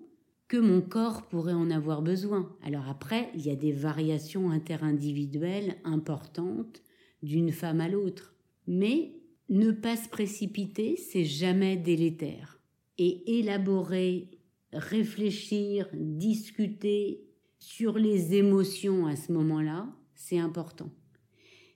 que 0.48 0.58
mon 0.58 0.82
corps 0.82 1.28
pourrait 1.28 1.54
en 1.54 1.70
avoir 1.70 2.02
besoin. 2.02 2.56
Alors 2.64 2.88
après, 2.88 3.30
il 3.36 3.46
y 3.46 3.50
a 3.50 3.56
des 3.56 3.72
variations 3.72 4.50
interindividuelles 4.50 5.76
importantes 5.84 6.82
d'une 7.22 7.52
femme 7.52 7.82
à 7.82 7.90
l'autre. 7.90 8.34
Mais 8.66 9.14
ne 9.50 9.72
pas 9.72 9.96
se 9.96 10.10
précipiter, 10.10 10.96
c'est 10.98 11.26
jamais 11.26 11.78
délétère. 11.78 12.60
Et 12.98 13.40
élaborer, 13.40 14.30
réfléchir, 14.74 15.88
discuter 15.94 17.24
sur 17.60 17.98
les 17.98 18.36
émotions 18.36 19.08
à 19.08 19.16
ce 19.16 19.32
moment-là, 19.34 19.88
c'est 20.16 20.40
important. 20.40 20.90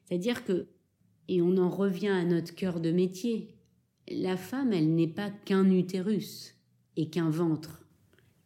C'est-à-dire 0.04 0.44
que, 0.46 0.68
et 1.28 1.42
on 1.42 1.58
en 1.58 1.70
revient 1.70 2.10
à 2.10 2.25
notre 2.25 2.54
cœur 2.54 2.80
de 2.80 2.92
métier, 2.92 3.56
la 4.10 4.38
femme, 4.38 4.74
elle 4.74 4.94
n'est 4.94 5.08
pas 5.08 5.30
qu'un 5.30 5.70
utérus 5.70 6.56
et 6.98 7.10
qu'un 7.10 7.30
ventre. 7.30 7.86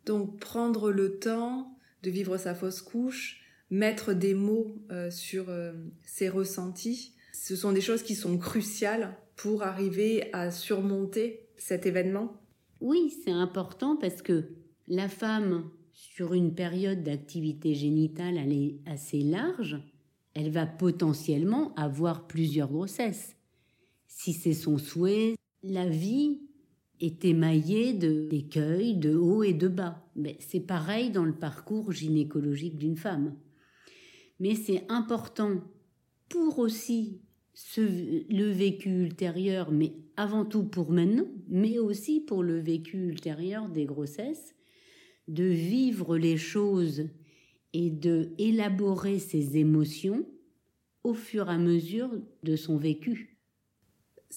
Donc 0.06 0.40
prendre 0.40 0.92
le 0.92 1.18
temps 1.18 1.78
de 2.04 2.12
vivre 2.12 2.38
sa 2.38 2.54
fausse 2.54 2.82
couche, 2.82 3.42
mettre 3.72 4.14
des 4.14 4.36
mots 4.36 4.76
euh, 4.92 5.10
sur 5.10 5.50
euh, 5.50 5.74
ses 6.04 6.30
ressentis, 6.30 7.16
ce 7.34 7.56
sont 7.56 7.72
des 7.72 7.82
choses 7.82 8.04
qui 8.04 8.16
sont 8.16 8.38
cruciales 8.38 9.18
pour 9.36 9.64
arriver 9.64 10.30
à 10.34 10.52
surmonter 10.52 11.50
cet 11.58 11.86
événement. 11.86 12.42
Oui, 12.80 13.14
c'est 13.24 13.32
important 13.32 13.98
parce 13.98 14.22
que 14.22 14.50
la 14.88 15.10
femme, 15.10 15.70
sur 15.94 16.34
une 16.34 16.54
période 16.54 17.04
d'activité 17.04 17.74
génitale 17.74 18.38
assez 18.86 19.22
large, 19.22 19.82
elle 20.36 20.52
va 20.52 20.66
potentiellement 20.66 21.74
avoir 21.76 22.28
plusieurs 22.28 22.70
grossesses. 22.70 23.36
Si 24.08 24.34
c'est 24.34 24.54
son 24.54 24.78
souhait, 24.78 25.36
la 25.64 25.88
vie 25.88 26.40
est 27.00 27.26
émaillé 27.26 27.94
d'écueils, 27.94 28.96
de 28.96 29.16
hauts 29.16 29.44
et 29.44 29.54
de 29.54 29.68
bas. 29.68 30.06
Mais 30.16 30.38
c'est 30.40 30.60
pareil 30.60 31.10
dans 31.10 31.26
le 31.26 31.36
parcours 31.36 31.92
gynécologique 31.92 32.78
d'une 32.78 32.98
femme. 32.98 33.36
Mais 34.40 34.56
c'est 34.56 34.86
important 34.90 35.62
pour 36.30 36.60
aussi 36.60 37.22
le 37.78 38.52
vécu 38.52 39.04
ultérieur, 39.04 39.72
mais 39.72 39.94
avant 40.18 40.46
tout 40.46 40.64
pour 40.64 40.92
maintenant, 40.92 41.28
mais 41.48 41.80
aussi 41.80 42.20
pour 42.20 42.44
le 42.44 42.60
vécu 42.60 43.08
ultérieur 43.08 43.70
des 43.70 43.86
grossesses, 43.86 44.56
de 45.28 45.46
vivre 45.46 46.18
les 46.18 46.38
choses 46.38 47.06
et 47.76 47.90
de 47.90 48.30
élaborer 48.38 49.20
ses 49.20 49.58
émotions 49.58 50.26
au 51.04 51.14
fur 51.14 51.50
et 51.50 51.54
à 51.54 51.58
mesure 51.58 52.10
de 52.44 52.56
son 52.56 52.78
vécu 52.78 53.36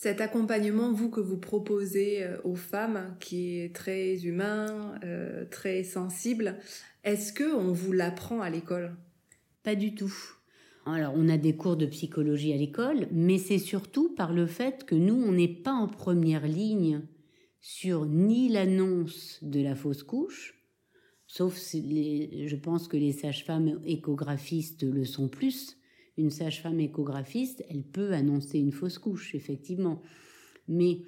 cet 0.00 0.20
accompagnement, 0.20 0.92
vous, 0.92 1.10
que 1.10 1.20
vous 1.20 1.38
proposez 1.38 2.22
euh, 2.22 2.36
aux 2.44 2.54
femmes, 2.54 3.16
qui 3.18 3.58
est 3.58 3.74
très 3.74 4.24
humain, 4.24 4.94
euh, 5.02 5.44
très 5.50 5.82
sensible, 5.82 6.56
est-ce 7.02 7.32
que 7.32 7.52
on 7.52 7.72
vous 7.72 7.90
l'apprend 7.90 8.40
à 8.40 8.48
l'école? 8.48 8.94
Pas 9.64 9.74
du 9.74 9.96
tout. 9.96 10.14
Alors, 10.86 11.14
on 11.16 11.28
a 11.28 11.36
des 11.36 11.56
cours 11.56 11.76
de 11.76 11.86
psychologie 11.86 12.52
à 12.52 12.56
l'école, 12.56 13.08
mais 13.10 13.38
c'est 13.38 13.58
surtout 13.58 14.14
par 14.14 14.32
le 14.32 14.46
fait 14.46 14.84
que 14.84 14.94
nous, 14.94 15.16
on 15.16 15.32
n'est 15.32 15.48
pas 15.48 15.72
en 15.72 15.88
première 15.88 16.46
ligne 16.46 17.02
sur 17.60 18.06
ni 18.06 18.48
l'annonce 18.48 19.40
de 19.42 19.60
la 19.60 19.74
fausse 19.74 20.04
couche, 20.04 20.57
sauf 21.28 21.56
si 21.56 22.48
je 22.48 22.56
pense 22.56 22.88
que 22.88 22.96
les 22.96 23.12
sages-femmes 23.12 23.80
échographistes 23.84 24.82
le 24.82 25.04
sont 25.04 25.28
plus, 25.28 25.78
une 26.16 26.30
sage-femme 26.30 26.80
échographiste, 26.80 27.64
elle 27.70 27.84
peut 27.84 28.12
annoncer 28.12 28.58
une 28.58 28.72
fausse 28.72 28.98
couche, 28.98 29.36
effectivement. 29.36 30.02
Mais 30.66 31.02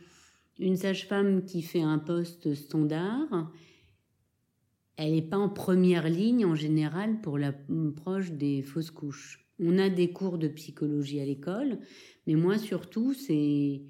une 0.61 0.77
sage-femme 0.77 1.45
qui 1.45 1.63
fait 1.63 1.83
un 1.83 1.99
poste 1.99 2.55
standard, 2.55 3.53
elle 4.97 5.13
n'est 5.13 5.23
pas 5.23 5.39
en 5.39 5.49
première 5.49 6.09
ligne 6.09 6.47
en 6.47 6.55
général 6.55 7.21
pour 7.23 7.39
l'approche 7.39 8.31
des 8.31 8.63
fausses 8.63 8.93
couches. 8.93 9.49
On 9.59 9.79
a 9.79 9.89
des 9.89 10.13
cours 10.13 10.39
de 10.39 10.49
psychologie 10.49 11.21
à 11.21 11.25
l'école, 11.25 11.81
mais 12.27 12.35
moi 12.35 12.57
surtout, 12.57 13.13
c'est 13.13 13.83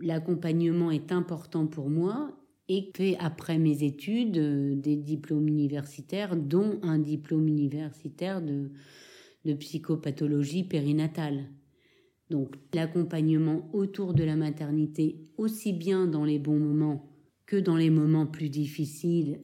l'accompagnement 0.00 0.90
est 0.90 1.10
important 1.10 1.66
pour 1.66 1.90
moi 1.90 2.38
et 2.68 2.90
fait 2.96 3.16
après 3.18 3.58
mes 3.58 3.82
études 3.82 4.38
euh, 4.38 4.74
des 4.74 4.96
diplômes 4.96 5.48
universitaires, 5.48 6.36
dont 6.36 6.78
un 6.82 6.98
diplôme 6.98 7.48
universitaire 7.48 8.40
de 8.42 8.70
psychopathologie 9.54 10.64
périnatale. 10.64 11.50
Donc 12.30 12.56
l'accompagnement 12.72 13.68
autour 13.72 14.14
de 14.14 14.24
la 14.24 14.36
maternité, 14.36 15.28
aussi 15.36 15.72
bien 15.72 16.06
dans 16.06 16.24
les 16.24 16.38
bons 16.38 16.58
moments 16.58 17.10
que 17.46 17.56
dans 17.56 17.76
les 17.76 17.90
moments 17.90 18.26
plus 18.26 18.48
difficiles, 18.48 19.42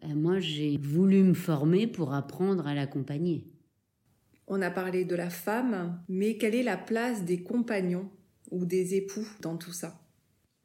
ben 0.00 0.14
moi 0.14 0.38
j'ai 0.38 0.78
voulu 0.78 1.22
me 1.22 1.34
former 1.34 1.86
pour 1.86 2.14
apprendre 2.14 2.66
à 2.66 2.74
l'accompagner. 2.74 3.46
On 4.46 4.62
a 4.62 4.70
parlé 4.70 5.04
de 5.04 5.14
la 5.14 5.30
femme, 5.30 6.02
mais 6.08 6.36
quelle 6.36 6.54
est 6.54 6.62
la 6.62 6.76
place 6.76 7.24
des 7.24 7.42
compagnons 7.42 8.10
ou 8.50 8.64
des 8.64 8.94
époux 8.94 9.26
dans 9.40 9.56
tout 9.56 9.72
ça? 9.72 10.01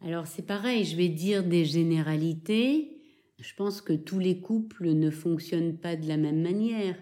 Alors 0.02 0.28
c'est 0.28 0.46
pareil, 0.46 0.86
je 0.86 0.96
vais 0.96 1.10
dire 1.10 1.44
des 1.44 1.66
généralités. 1.66 2.98
Je 3.40 3.54
pense 3.56 3.82
que 3.82 3.94
tous 3.94 4.20
les 4.20 4.40
couples 4.40 4.94
ne 4.94 5.10
fonctionnent 5.10 5.78
pas 5.78 5.96
de 5.96 6.08
la 6.08 6.18
même 6.18 6.42
manière, 6.42 6.96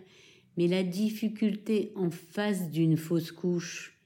mais 0.58 0.68
la 0.68 0.84
difficulté 0.84 1.92
en 1.96 2.10
face 2.10 2.72
d'une 2.72 2.98
fausse 2.98 3.32
couche, 3.32 4.00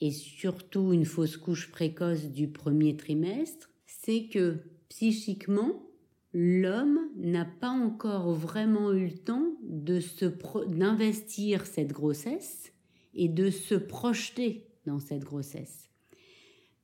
et 0.00 0.10
surtout 0.12 0.92
une 0.92 1.04
fausse 1.04 1.36
couche 1.36 1.70
précoce 1.70 2.26
du 2.26 2.48
premier 2.48 2.96
trimestre, 2.96 3.70
c'est 3.86 4.28
que 4.28 4.58
psychiquement, 4.88 5.88
l'homme 6.32 7.00
n'a 7.16 7.44
pas 7.44 7.70
encore 7.70 8.32
vraiment 8.32 8.92
eu 8.92 9.06
le 9.06 9.18
temps 9.18 9.56
de 9.62 9.98
se 9.98 10.26
d'investir 10.68 11.66
cette 11.66 11.92
grossesse 11.92 12.72
et 13.14 13.28
de 13.28 13.50
se 13.50 13.74
projeter 13.74 14.68
dans 14.86 15.00
cette 15.00 15.24
grossesse. 15.24 15.87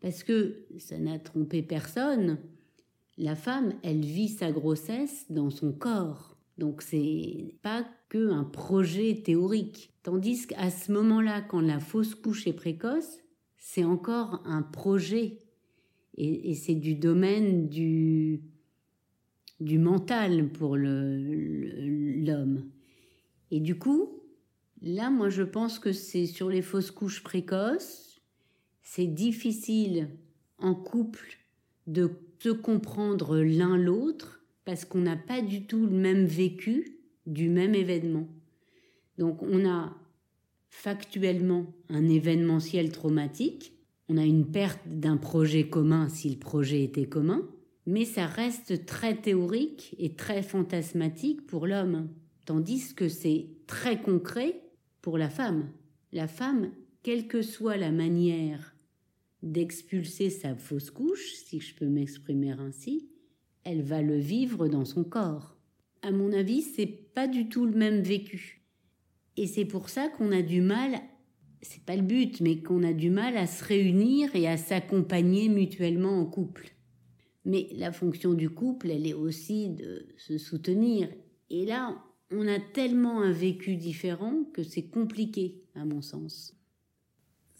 Parce 0.04 0.22
que 0.22 0.66
ça 0.76 0.98
n'a 0.98 1.18
trompé 1.18 1.62
personne, 1.62 2.36
la 3.16 3.34
femme, 3.34 3.72
elle 3.82 4.04
vit 4.04 4.28
sa 4.28 4.52
grossesse 4.52 5.24
dans 5.30 5.48
son 5.48 5.72
corps. 5.72 6.36
Donc 6.58 6.82
c'est 6.82 7.54
pas 7.62 7.86
que 8.10 8.30
un 8.30 8.44
projet 8.44 9.22
théorique. 9.24 9.94
Tandis 10.02 10.46
qu'à 10.46 10.68
ce 10.68 10.92
moment-là, 10.92 11.40
quand 11.40 11.62
la 11.62 11.80
fausse 11.80 12.14
couche 12.14 12.46
est 12.46 12.52
précoce, 12.52 13.20
c'est 13.56 13.84
encore 13.84 14.42
un 14.44 14.60
projet. 14.60 15.38
Et, 16.18 16.52
c'est 16.52 16.74
du 16.74 16.96
domaine 16.96 17.70
du, 17.70 18.42
du 19.58 19.78
mental 19.78 20.50
pour 20.50 20.76
l'homme. 20.76 22.70
Et 23.50 23.60
du 23.60 23.78
coup, 23.78 24.22
là, 24.82 25.08
moi, 25.08 25.30
je 25.30 25.44
pense 25.44 25.78
que 25.78 25.92
c'est 25.92 26.26
sur 26.26 26.50
les 26.50 26.60
fausses 26.60 26.90
couches 26.90 27.22
précoces, 27.22 28.03
c'est 28.84 29.06
difficile 29.06 30.08
en 30.58 30.74
couple 30.74 31.38
de 31.86 32.10
se 32.38 32.50
comprendre 32.50 33.38
l'un 33.38 33.76
l'autre 33.76 34.44
parce 34.64 34.84
qu'on 34.84 35.00
n'a 35.00 35.16
pas 35.16 35.40
du 35.40 35.66
tout 35.66 35.86
le 35.86 35.96
même 35.96 36.26
vécu 36.26 36.98
du 37.26 37.48
même 37.48 37.74
événement. 37.74 38.28
Donc 39.18 39.42
on 39.42 39.66
a 39.66 39.96
factuellement 40.68 41.66
un 41.88 42.08
événementiel 42.08 42.92
traumatique, 42.92 43.72
on 44.08 44.18
a 44.18 44.24
une 44.24 44.50
perte 44.50 44.80
d'un 44.86 45.16
projet 45.16 45.68
commun 45.68 46.08
si 46.08 46.28
le 46.28 46.38
projet 46.38 46.82
était 46.82 47.06
commun, 47.06 47.48
mais 47.86 48.04
ça 48.04 48.26
reste 48.26 48.84
très 48.84 49.16
théorique 49.16 49.94
et 49.98 50.14
très 50.14 50.42
fantasmatique 50.42 51.46
pour 51.46 51.66
l'homme, 51.66 52.08
tandis 52.44 52.94
que 52.94 53.08
c'est 53.08 53.46
très 53.66 54.00
concret 54.00 54.60
pour 55.00 55.16
la 55.16 55.30
femme. 55.30 55.70
La 56.12 56.28
femme, 56.28 56.70
quelle 57.02 57.26
que 57.26 57.42
soit 57.42 57.76
la 57.76 57.90
manière 57.90 58.73
d'expulser 59.44 60.30
sa 60.30 60.56
fausse 60.56 60.90
couche, 60.90 61.34
si 61.34 61.60
je 61.60 61.74
peux 61.74 61.86
m'exprimer 61.86 62.52
ainsi, 62.52 63.10
elle 63.62 63.82
va 63.82 64.02
le 64.02 64.16
vivre 64.16 64.68
dans 64.68 64.84
son 64.84 65.04
corps. 65.04 65.56
À 66.02 66.10
mon 66.10 66.32
avis, 66.32 66.62
c'est 66.62 66.86
pas 66.86 67.28
du 67.28 67.48
tout 67.48 67.66
le 67.66 67.76
même 67.76 68.00
vécu. 68.00 68.62
Et 69.36 69.46
c'est 69.46 69.64
pour 69.64 69.88
ça 69.88 70.08
qu'on 70.08 70.32
a 70.32 70.42
du 70.42 70.60
mal, 70.60 71.00
c'est 71.60 71.84
pas 71.84 71.96
le 71.96 72.02
but, 72.02 72.40
mais 72.40 72.62
qu'on 72.62 72.82
a 72.82 72.92
du 72.92 73.10
mal 73.10 73.36
à 73.36 73.46
se 73.46 73.64
réunir 73.64 74.34
et 74.34 74.48
à 74.48 74.56
s'accompagner 74.56 75.48
mutuellement 75.48 76.20
en 76.20 76.26
couple. 76.26 76.70
Mais 77.44 77.68
la 77.72 77.92
fonction 77.92 78.32
du 78.32 78.48
couple, 78.48 78.90
elle 78.90 79.06
est 79.06 79.14
aussi 79.14 79.68
de 79.68 80.06
se 80.16 80.38
soutenir. 80.38 81.08
Et 81.50 81.66
là, 81.66 82.02
on 82.30 82.48
a 82.48 82.58
tellement 82.58 83.20
un 83.20 83.32
vécu 83.32 83.76
différent 83.76 84.44
que 84.54 84.62
c'est 84.62 84.88
compliqué, 84.88 85.62
à 85.74 85.84
mon 85.84 86.00
sens. 86.00 86.54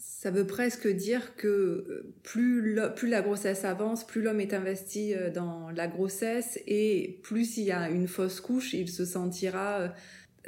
Ça 0.06 0.30
veut 0.30 0.46
presque 0.46 0.88
dire 0.88 1.36
que 1.36 1.48
euh, 1.48 2.14
plus, 2.22 2.78
plus 2.96 3.08
la 3.08 3.20
grossesse 3.20 3.64
avance, 3.64 4.06
plus 4.06 4.22
l'homme 4.22 4.40
est 4.40 4.54
investi 4.54 5.14
euh, 5.14 5.30
dans 5.30 5.70
la 5.70 5.86
grossesse 5.86 6.58
et 6.66 7.20
plus 7.22 7.58
il 7.58 7.64
y 7.64 7.72
a 7.72 7.90
une 7.90 8.08
fausse 8.08 8.40
couche, 8.40 8.72
il 8.72 8.88
se 8.88 9.04
sentira 9.04 9.80
euh, 9.80 9.88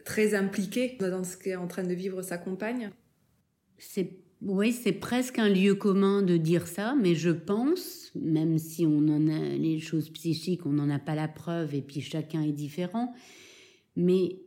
très 0.04 0.34
impliqué 0.34 0.96
dans 1.00 1.24
ce 1.24 1.36
qu'est 1.36 1.56
en 1.56 1.66
train 1.66 1.84
de 1.84 1.92
vivre 1.92 2.22
sa 2.22 2.38
compagne. 2.38 2.90
C'est 3.78 4.12
oui, 4.42 4.72
c'est 4.72 4.92
presque 4.92 5.38
un 5.38 5.48
lieu 5.48 5.74
commun 5.74 6.22
de 6.22 6.36
dire 6.36 6.66
ça, 6.66 6.94
mais 6.94 7.14
je 7.14 7.30
pense, 7.30 8.12
même 8.14 8.58
si 8.58 8.86
on 8.86 9.08
en 9.08 9.28
a 9.28 9.38
les 9.38 9.78
choses 9.80 10.10
psychiques, 10.10 10.66
on 10.66 10.72
n'en 10.72 10.90
a 10.90 10.98
pas 10.98 11.14
la 11.14 11.28
preuve 11.28 11.74
et 11.74 11.82
puis 11.82 12.02
chacun 12.02 12.42
est 12.42 12.52
différent, 12.52 13.14
mais 13.96 14.38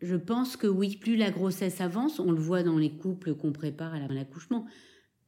je 0.00 0.16
pense 0.16 0.56
que 0.56 0.66
oui, 0.66 0.96
plus 0.96 1.16
la 1.16 1.30
grossesse 1.30 1.80
avance, 1.80 2.20
on 2.20 2.32
le 2.32 2.40
voit 2.40 2.62
dans 2.62 2.78
les 2.78 2.90
couples 2.90 3.34
qu'on 3.34 3.52
prépare 3.52 3.94
à 3.94 4.08
l'accouchement, 4.08 4.66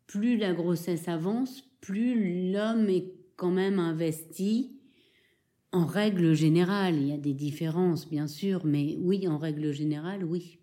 plus 0.06 0.36
la 0.36 0.52
grossesse 0.52 1.08
avance, 1.08 1.64
plus 1.80 2.52
l'homme 2.52 2.88
est 2.88 3.12
quand 3.36 3.50
même 3.50 3.78
investi. 3.78 4.72
En 5.72 5.86
règle 5.86 6.34
générale, 6.34 6.96
il 6.96 7.08
y 7.08 7.12
a 7.12 7.18
des 7.18 7.34
différences 7.34 8.08
bien 8.08 8.26
sûr, 8.26 8.64
mais 8.64 8.96
oui, 9.00 9.28
en 9.28 9.38
règle 9.38 9.72
générale, 9.72 10.24
oui. 10.24 10.58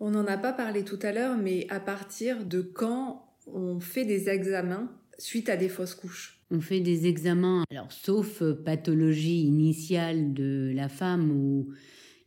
On 0.00 0.10
n'en 0.10 0.26
a 0.26 0.36
pas 0.36 0.52
parlé 0.52 0.84
tout 0.84 0.98
à 1.02 1.12
l'heure, 1.12 1.36
mais 1.36 1.66
à 1.70 1.80
partir 1.80 2.44
de 2.44 2.60
quand 2.60 3.36
on 3.46 3.80
fait 3.80 4.04
des 4.04 4.28
examens 4.28 4.90
suite 5.18 5.48
à 5.48 5.56
des 5.56 5.68
fausses 5.68 5.94
couches? 5.94 6.40
On 6.50 6.60
fait 6.60 6.80
des 6.80 7.06
examens, 7.06 7.64
alors 7.70 7.92
sauf 7.92 8.42
pathologie 8.64 9.42
initiale 9.42 10.34
de 10.34 10.72
la 10.74 10.88
femme 10.88 11.30
ou 11.30 11.68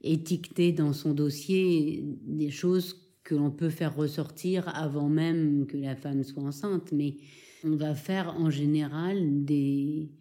étiqueter 0.06 0.72
dans 0.72 0.94
son 0.94 1.14
dossier 1.14 2.04
des 2.26 2.52
choses 2.52 3.02
que 3.24 3.36
l'on 3.36 3.52
peut 3.52 3.70
faire 3.70 3.96
ressortir 3.96 4.70
avant 4.76 5.10
même 5.10 5.66
que 5.68 5.78
la 5.78 5.96
femme 5.96 6.24
soit 6.24 6.44
enceinte, 6.44 6.92
mais 6.92 7.18
on 7.64 7.76
va 7.76 7.96
faire 7.96 8.36
en 8.38 8.50
général 8.50 9.44
des, 9.44 10.12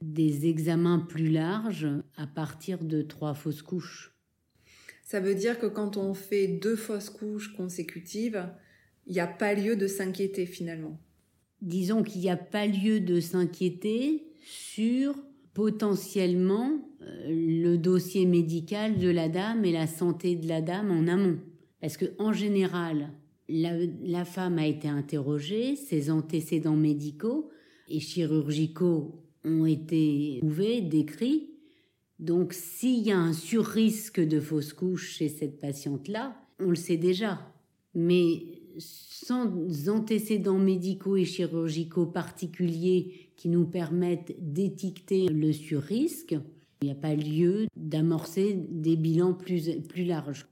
des 0.00 0.46
examens 0.46 1.00
plus 1.00 1.28
larges 1.28 1.88
à 2.16 2.26
partir 2.26 2.84
de 2.84 3.02
trois 3.02 3.34
fausses 3.34 3.62
couches. 3.62 4.14
Ça 5.02 5.20
veut 5.20 5.34
dire 5.34 5.58
que 5.58 5.66
quand 5.66 5.96
on 5.96 6.14
fait 6.14 6.46
deux 6.46 6.76
fausses 6.76 7.10
couches 7.10 7.54
consécutives, 7.54 8.48
il 9.06 9.12
n'y 9.12 9.20
a 9.20 9.26
pas 9.26 9.54
lieu 9.54 9.76
de 9.76 9.86
s'inquiéter 9.86 10.46
finalement. 10.46 10.98
Disons 11.60 12.02
qu'il 12.02 12.20
n'y 12.20 12.30
a 12.30 12.36
pas 12.36 12.66
lieu 12.66 13.00
de 13.00 13.20
s'inquiéter 13.20 14.24
sur 14.40 15.14
potentiellement 15.54 16.93
le 17.28 17.76
dossier 17.76 18.26
médical 18.26 18.98
de 18.98 19.08
la 19.08 19.28
dame 19.28 19.64
et 19.64 19.72
la 19.72 19.86
santé 19.86 20.36
de 20.36 20.48
la 20.48 20.60
dame 20.60 20.90
en 20.90 21.08
amont. 21.08 21.38
Parce 21.80 21.96
que 21.96 22.06
en 22.18 22.32
général, 22.32 23.10
la, 23.48 23.72
la 24.02 24.24
femme 24.24 24.58
a 24.58 24.66
été 24.66 24.88
interrogée, 24.88 25.76
ses 25.76 26.10
antécédents 26.10 26.76
médicaux 26.76 27.50
et 27.88 28.00
chirurgicaux 28.00 29.22
ont 29.44 29.66
été 29.66 30.38
trouvés, 30.40 30.80
décrits, 30.80 31.54
donc, 32.18 32.52
s'il 32.52 33.00
y 33.00 33.10
a 33.10 33.18
un 33.18 33.32
surrisque 33.32 34.20
de 34.20 34.40
fausse 34.40 34.72
couche 34.72 35.16
chez 35.16 35.28
cette 35.28 35.60
patiente-là, 35.60 36.36
on 36.60 36.70
le 36.70 36.76
sait 36.76 36.96
déjà. 36.96 37.40
Mais 37.94 38.62
sans 38.78 39.88
antécédents 39.88 40.58
médicaux 40.58 41.16
et 41.16 41.24
chirurgicaux 41.24 42.06
particuliers 42.06 43.30
qui 43.36 43.48
nous 43.48 43.66
permettent 43.66 44.34
d'étiqueter 44.40 45.28
le 45.28 45.52
surrisque, 45.52 46.36
il 46.84 46.88
n'y 46.88 46.92
a 46.92 47.00
pas 47.00 47.14
lieu 47.14 47.66
d'amorcer 47.76 48.58
des 48.68 48.96
bilans 48.96 49.32
plus, 49.32 49.70
plus 49.88 50.04
larges. 50.04 50.46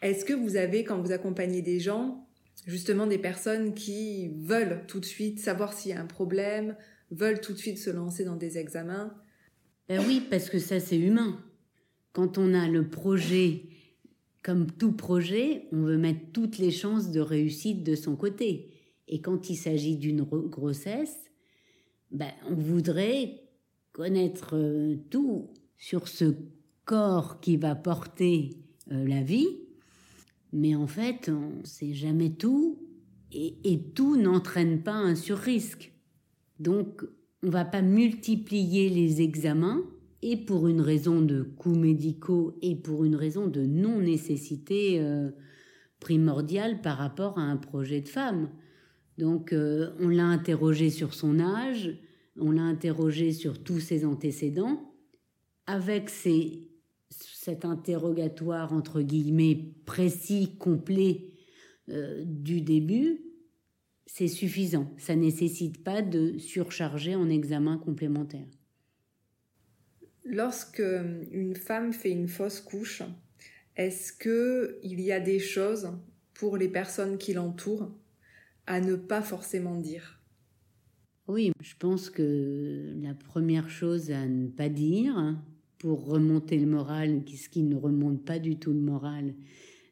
Est-ce 0.00 0.24
que 0.24 0.32
vous 0.32 0.56
avez, 0.56 0.82
quand 0.82 1.00
vous 1.00 1.12
accompagnez 1.12 1.62
des 1.62 1.78
gens, 1.78 2.26
justement 2.66 3.06
des 3.06 3.18
personnes 3.18 3.72
qui 3.72 4.32
veulent 4.40 4.84
tout 4.88 4.98
de 4.98 5.04
suite 5.04 5.38
savoir 5.38 5.72
s'il 5.72 5.92
y 5.92 5.94
a 5.94 6.00
un 6.00 6.06
problème, 6.06 6.76
veulent 7.12 7.40
tout 7.40 7.52
de 7.52 7.58
suite 7.58 7.78
se 7.78 7.90
lancer 7.90 8.24
dans 8.24 8.34
des 8.34 8.58
examens? 8.58 9.14
Ben 9.88 10.02
oui, 10.06 10.20
parce 10.28 10.50
que 10.50 10.58
ça 10.58 10.80
c'est 10.80 10.98
humain. 10.98 11.38
Quand 12.12 12.36
on 12.36 12.52
a 12.52 12.66
le 12.66 12.88
projet, 12.88 13.66
comme 14.42 14.70
tout 14.72 14.92
projet, 14.92 15.68
on 15.70 15.82
veut 15.82 15.98
mettre 15.98 16.32
toutes 16.32 16.58
les 16.58 16.72
chances 16.72 17.12
de 17.12 17.20
réussite 17.20 17.84
de 17.84 17.94
son 17.94 18.16
côté. 18.16 18.70
Et 19.06 19.20
quand 19.20 19.50
il 19.50 19.56
s'agit 19.56 19.96
d'une 19.96 20.22
grossesse, 20.22 21.30
ben, 22.10 22.32
on 22.50 22.54
voudrait 22.54 23.41
connaître 23.92 24.56
euh, 24.56 24.96
tout 25.10 25.50
sur 25.76 26.08
ce 26.08 26.34
corps 26.84 27.40
qui 27.40 27.56
va 27.56 27.74
porter 27.74 28.50
euh, 28.90 29.06
la 29.06 29.22
vie. 29.22 29.48
Mais 30.52 30.74
en 30.74 30.86
fait, 30.86 31.30
on 31.30 31.60
ne 31.60 31.64
sait 31.64 31.94
jamais 31.94 32.30
tout 32.30 32.78
et, 33.32 33.80
tout 33.94 34.16
n'entraîne 34.16 34.82
pas 34.82 34.92
un 34.92 35.14
surrisque. 35.14 35.92
Donc, 36.58 37.02
on 37.42 37.48
va 37.48 37.64
pas 37.64 37.80
multiplier 37.80 38.90
les 38.90 39.22
examens 39.22 39.82
et 40.20 40.36
pour 40.36 40.68
une 40.68 40.82
raison 40.82 41.22
de 41.22 41.42
coûts 41.42 41.74
médicaux 41.74 42.56
et 42.60 42.76
pour 42.76 43.04
une 43.04 43.16
raison 43.16 43.48
de 43.48 43.64
non-nécessité 43.64 45.00
euh, 45.00 45.30
primordiale 45.98 46.82
par 46.82 46.98
rapport 46.98 47.38
à 47.38 47.42
un 47.42 47.56
projet 47.56 48.02
de 48.02 48.08
femme. 48.08 48.50
Donc 49.18 49.54
on 49.54 50.08
l'a 50.08 50.24
interrogé 50.24 50.88
sur 50.88 51.12
son 51.12 51.38
âge, 51.38 51.98
on 52.38 52.50
l'a 52.50 52.62
interrogé 52.62 53.32
sur 53.32 53.62
tous 53.62 53.80
ses 53.80 54.04
antécédents. 54.04 54.94
Avec 55.66 56.10
cet 56.10 57.64
interrogatoire, 57.64 58.72
entre 58.72 59.00
guillemets, 59.00 59.74
précis, 59.84 60.56
complet 60.58 61.32
euh, 61.88 62.24
du 62.24 62.60
début, 62.60 63.20
c'est 64.06 64.28
suffisant. 64.28 64.92
Ça 64.98 65.14
ne 65.14 65.22
nécessite 65.22 65.82
pas 65.84 66.02
de 66.02 66.38
surcharger 66.38 67.14
en 67.14 67.28
examen 67.30 67.78
complémentaire. 67.78 68.46
Lorsque 70.24 70.82
une 71.30 71.56
femme 71.56 71.92
fait 71.92 72.10
une 72.10 72.28
fausse 72.28 72.60
couche, 72.60 73.02
est-ce 73.76 74.12
qu'il 74.12 75.00
y 75.00 75.12
a 75.12 75.20
des 75.20 75.38
choses 75.38 75.90
pour 76.34 76.56
les 76.56 76.68
personnes 76.68 77.18
qui 77.18 77.32
l'entourent 77.32 77.90
à 78.66 78.80
ne 78.80 78.94
pas 78.96 79.22
forcément 79.22 79.76
dire? 79.76 80.21
Oui, 81.28 81.52
je 81.60 81.74
pense 81.78 82.10
que 82.10 82.94
la 83.00 83.14
première 83.14 83.70
chose 83.70 84.10
à 84.10 84.26
ne 84.26 84.48
pas 84.48 84.68
dire 84.68 85.36
pour 85.78 86.06
remonter 86.06 86.58
le 86.58 86.66
moral, 86.66 87.22
ce 87.28 87.48
qui 87.48 87.62
ne 87.62 87.76
remonte 87.76 88.24
pas 88.24 88.38
du 88.38 88.56
tout 88.58 88.72
le 88.72 88.80
moral 88.80 89.34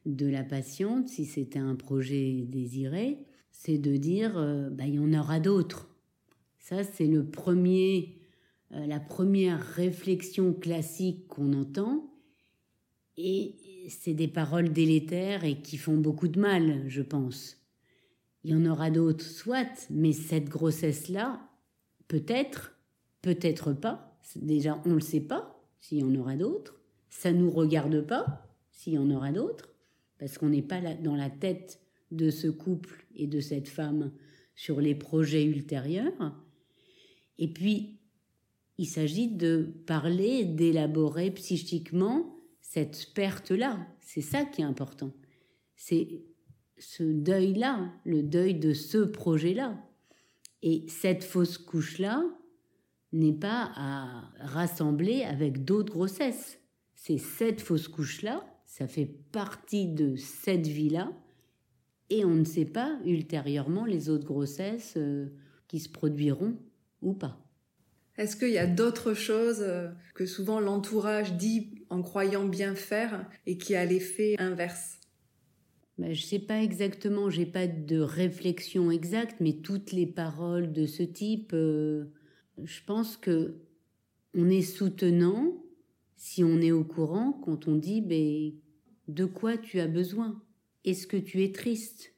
de 0.07 0.27
la 0.27 0.43
patiente, 0.43 1.09
si 1.09 1.25
c'était 1.25 1.59
un 1.59 1.77
projet 1.77 2.45
désiré, 2.49 3.19
c'est 3.53 3.79
de 3.79 3.97
dire 3.97 4.37
euh, 4.37 4.71
bah, 4.71 4.87
il 4.87 4.95
y 4.95 4.99
en 4.99 5.12
aura 5.12 5.40
d'autres. 5.40 5.88
Ça, 6.59 6.85
c'est 6.85 7.07
le 7.07 7.25
premier, 7.25 8.19
euh, 8.73 8.87
la 8.87 9.01
première 9.01 9.61
réflexion 9.61 10.53
classique 10.53 11.29
qu'on 11.29 11.53
entend. 11.53 12.11
Et 13.16 13.57
c'est 13.88 14.14
des 14.14 14.29
paroles 14.29 14.73
délétères 14.73 15.45
et 15.45 15.61
qui 15.62 15.77
font 15.77 15.97
beaucoup 15.97 16.29
de 16.29 16.40
mal, 16.40 16.85
je 16.88 17.03
pense. 17.03 17.60
Il 18.44 18.53
y 18.53 18.55
en 18.55 18.64
aura 18.64 18.90
d'autres, 18.90 19.24
soit, 19.24 19.87
mais 19.90 20.12
cette 20.12 20.48
grossesse-là, 20.48 21.40
peut-être, 22.09 22.74
peut-être 23.22 23.72
pas. 23.72 24.18
Déjà, 24.37 24.81
on 24.87 24.90
ne 24.90 24.94
le 24.94 25.00
sait 25.00 25.20
pas 25.20 25.62
s'il 25.81 25.98
y 25.98 26.05
en 26.05 26.14
aura 26.14 26.37
d'autres. 26.37 26.81
Ça 27.11 27.33
ne 27.33 27.38
nous 27.38 27.50
regarde 27.50 28.00
pas 28.03 28.46
s'il 28.70 28.94
y 28.94 28.98
en 28.98 29.11
aura 29.11 29.33
d'autres, 29.33 29.74
parce 30.18 30.38
qu'on 30.38 30.48
n'est 30.48 30.62
pas 30.62 30.81
dans 30.81 31.16
la 31.16 31.29
tête 31.29 31.81
de 32.11 32.31
ce 32.31 32.48
couple 32.48 33.07
et 33.14 33.26
de 33.26 33.40
cette 33.40 33.68
femme 33.68 34.12
sur 34.55 34.81
les 34.81 34.94
projets 34.94 35.44
ultérieurs. 35.44 36.35
Et 37.38 37.53
puis, 37.53 37.98
il 38.79 38.87
s'agit 38.87 39.29
de 39.29 39.74
parler, 39.87 40.44
d'élaborer 40.44 41.31
psychiquement 41.31 42.37
cette 42.61 43.12
perte-là. 43.14 43.87
C'est 44.00 44.20
ça 44.22 44.44
qui 44.44 44.62
est 44.62 44.64
important. 44.64 45.12
C'est 45.76 46.22
ce 46.81 47.03
deuil-là, 47.03 47.93
le 48.05 48.23
deuil 48.23 48.55
de 48.55 48.73
ce 48.73 48.99
projet-là. 48.99 49.79
Et 50.62 50.87
cette 50.88 51.25
fausse 51.25 51.59
couche-là 51.59 52.25
n'est 53.12 53.33
pas 53.33 53.71
à 53.75 54.31
rassembler 54.40 55.23
avec 55.23 55.64
d'autres 55.64 55.93
grossesses. 55.93 56.59
C'est 56.95 57.19
cette 57.19 57.61
fausse 57.61 57.88
couche-là, 57.88 58.45
ça 58.66 58.87
fait 58.87 59.11
partie 59.33 59.88
de 59.88 60.16
cette 60.16 60.66
vie-là, 60.66 61.12
et 62.11 62.25
on 62.25 62.35
ne 62.35 62.45
sait 62.45 62.64
pas 62.64 62.99
ultérieurement 63.05 63.85
les 63.85 64.09
autres 64.11 64.27
grossesses 64.27 64.95
euh, 64.97 65.27
qui 65.69 65.79
se 65.79 65.88
produiront 65.88 66.57
ou 67.03 67.14
pas. 67.14 67.38
Est-ce 68.19 68.37
qu'il 68.37 68.51
y 68.51 68.59
a 68.59 68.66
d'autres 68.66 69.14
choses 69.14 69.62
euh, 69.62 69.88
que 70.14 70.27
souvent 70.27 70.61
l'entourage 70.61 71.35
dit 71.35 71.85
en 71.88 72.03
croyant 72.03 72.45
bien 72.45 72.75
faire 72.75 73.29
et 73.47 73.57
qui 73.57 73.75
a 73.75 73.85
l'effet 73.85 74.35
inverse? 74.38 75.00
Ben, 76.01 76.15
Je 76.15 76.23
ne 76.23 76.27
sais 76.27 76.39
pas 76.39 76.63
exactement, 76.63 77.29
j'ai 77.29 77.45
pas 77.45 77.67
de 77.67 78.01
réflexion 78.01 78.91
exacte, 78.91 79.37
mais 79.41 79.53
toutes 79.53 79.93
les 79.93 80.07
paroles 80.07 80.73
de 80.73 80.87
ce 80.87 81.03
type, 81.03 81.53
euh, 81.53 82.07
je 82.65 82.81
pense 82.87 83.19
que 83.19 83.61
on 84.35 84.49
est 84.49 84.63
soutenant 84.63 85.63
si 86.17 86.43
on 86.43 86.59
est 86.61 86.73
au 86.73 86.85
courant 86.85 87.33
quand 87.45 87.69
on 87.69 87.77
dit 87.77 88.01
ben, 88.01 88.53
de 89.09 89.25
quoi 89.27 89.59
tu 89.59 89.79
as 89.79 89.89
besoin? 89.89 90.43
Est-ce 90.85 91.07
que 91.07 91.19
tu 91.19 91.43
es 91.45 91.53
triste? 91.53 92.15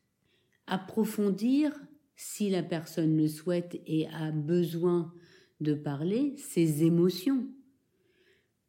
Approfondir 0.69 1.73
si 2.15 2.51
la 2.51 2.63
personne 2.63 3.17
le 3.17 3.27
souhaite 3.27 3.81
et 3.87 4.07
a 4.09 4.31
besoin 4.31 5.13
de 5.61 5.75
parler 5.75 6.37
ses 6.37 6.85
émotions. 6.85 7.49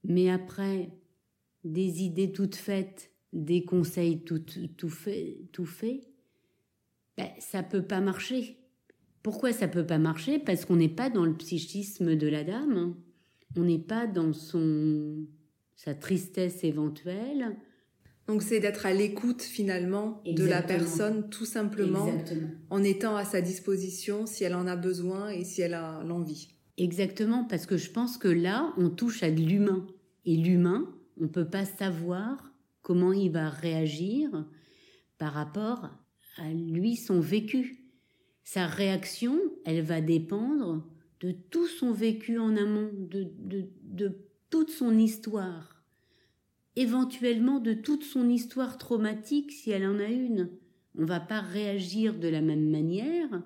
Mais 0.04 0.32
après, 0.32 0.90
des 1.64 2.02
idées 2.02 2.32
toutes 2.32 2.56
faites, 2.56 3.13
des 3.34 3.66
conseils 3.66 4.24
tout, 4.24 4.42
tout 4.78 4.90
faits, 4.90 5.52
tout 5.52 5.66
fait, 5.66 6.02
ben, 7.18 7.28
ça 7.40 7.64
peut 7.64 7.82
pas 7.82 8.00
marcher. 8.00 8.58
Pourquoi 9.22 9.52
ça 9.52 9.68
peut 9.68 9.86
pas 9.86 9.98
marcher? 9.98 10.40
Parce 10.40 10.66
qu'on 10.66 10.76
n'est 10.76 10.90
pas 10.90 11.10
dans 11.10 11.26
le 11.26 11.36
psychisme 11.36 12.16
de 12.16 12.28
la 12.28 12.44
dame, 12.44 12.78
hein. 12.78 12.98
on 13.58 13.64
n'est 13.64 13.80
pas 13.80 14.08
dans 14.08 14.34
son 14.34 15.26
sa 15.76 15.94
tristesse 15.94 16.64
éventuelle. 16.64 17.58
Donc 18.28 18.42
c'est 18.42 18.62
d'être 18.62 18.86
à 18.86 18.94
l'écoute 18.94 19.42
finalement 19.42 20.22
de 20.26 20.46
la 20.46 20.62
personne 20.62 21.30
tout 21.30 21.46
simplement 21.46 22.08
en 22.70 22.82
étant 22.82 23.18
à 23.18 23.26
sa 23.26 23.42
disposition 23.42 24.26
si 24.26 24.46
elle 24.46 24.56
en 24.56 24.66
a 24.66 24.78
besoin 24.78 25.30
et 25.30 25.44
si 25.44 25.62
elle 25.62 25.74
a 25.74 26.02
l'envie. 26.04 26.48
Exactement, 26.78 27.44
parce 27.44 27.66
que 27.66 27.76
je 27.76 27.92
pense 27.92 28.18
que 28.18 28.30
là, 28.30 28.74
on 28.78 28.90
touche 28.90 29.24
à 29.24 29.32
de 29.32 29.42
l'humain. 29.42 29.86
Et 30.26 30.38
l'humain, 30.38 30.88
on 31.20 31.24
ne 31.24 31.28
peut 31.28 31.50
pas 31.50 31.66
savoir 31.66 32.53
comment 32.84 33.14
il 33.14 33.32
va 33.32 33.50
réagir 33.50 34.46
par 35.18 35.34
rapport 35.34 35.90
à 36.38 36.52
lui, 36.52 36.96
son 36.96 37.20
vécu. 37.20 37.90
Sa 38.44 38.68
réaction, 38.68 39.40
elle 39.66 39.82
va 39.82 40.02
dépendre 40.02 40.86
de 41.22 41.32
tout 41.32 41.68
son 41.68 41.92
vécu 41.92 42.38
en 42.38 42.56
amont, 42.56 42.92
de, 42.94 43.32
de, 43.40 43.70
de 43.84 44.28
toute 44.50 44.70
son 44.70 44.98
histoire, 44.98 45.84
éventuellement 46.76 47.60
de 47.60 47.74
toute 47.74 48.04
son 48.04 48.30
histoire 48.30 48.78
traumatique 48.78 49.52
si 49.52 49.72
elle 49.72 49.88
en 49.88 50.00
a 50.00 50.08
une. 50.08 50.52
On 50.96 51.06
va 51.06 51.20
pas 51.20 51.40
réagir 51.40 52.20
de 52.20 52.28
la 52.28 52.42
même 52.42 52.70
manière 52.70 53.42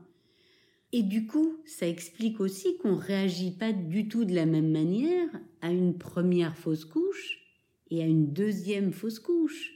et 0.94 1.04
du 1.04 1.28
coup, 1.28 1.58
ça 1.66 1.88
explique 1.88 2.40
aussi 2.40 2.78
qu'on 2.78 2.96
ne 2.96 3.02
réagit 3.02 3.52
pas 3.52 3.74
du 3.74 4.08
tout 4.08 4.26
de 4.26 4.34
la 4.34 4.46
même 4.46 4.72
manière 4.72 5.30
à 5.62 5.72
une 5.72 5.98
première 5.98 6.58
fausse 6.58 6.86
couche 6.86 7.47
et 7.90 8.02
à 8.02 8.06
une 8.06 8.34
deuxième 8.34 8.92
fausse 8.92 9.20
couche. 9.20 9.74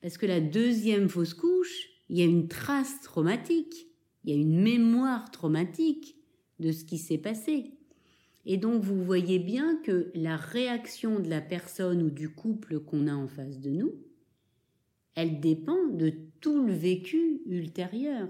Parce 0.00 0.18
que 0.18 0.26
la 0.26 0.40
deuxième 0.40 1.08
fausse 1.08 1.34
couche, 1.34 1.88
il 2.08 2.18
y 2.18 2.22
a 2.22 2.26
une 2.26 2.48
trace 2.48 3.00
traumatique, 3.02 3.88
il 4.24 4.30
y 4.30 4.32
a 4.34 4.40
une 4.40 4.60
mémoire 4.60 5.30
traumatique 5.30 6.16
de 6.60 6.72
ce 6.72 6.84
qui 6.84 6.98
s'est 6.98 7.18
passé. 7.18 7.72
Et 8.44 8.56
donc 8.56 8.82
vous 8.82 9.02
voyez 9.02 9.38
bien 9.38 9.76
que 9.76 10.10
la 10.14 10.36
réaction 10.36 11.20
de 11.20 11.28
la 11.28 11.40
personne 11.40 12.02
ou 12.02 12.10
du 12.10 12.28
couple 12.28 12.80
qu'on 12.80 13.06
a 13.06 13.14
en 13.14 13.28
face 13.28 13.60
de 13.60 13.70
nous, 13.70 13.94
elle 15.14 15.40
dépend 15.40 15.86
de 15.86 16.12
tout 16.40 16.64
le 16.64 16.72
vécu 16.72 17.42
ultérieur. 17.46 18.28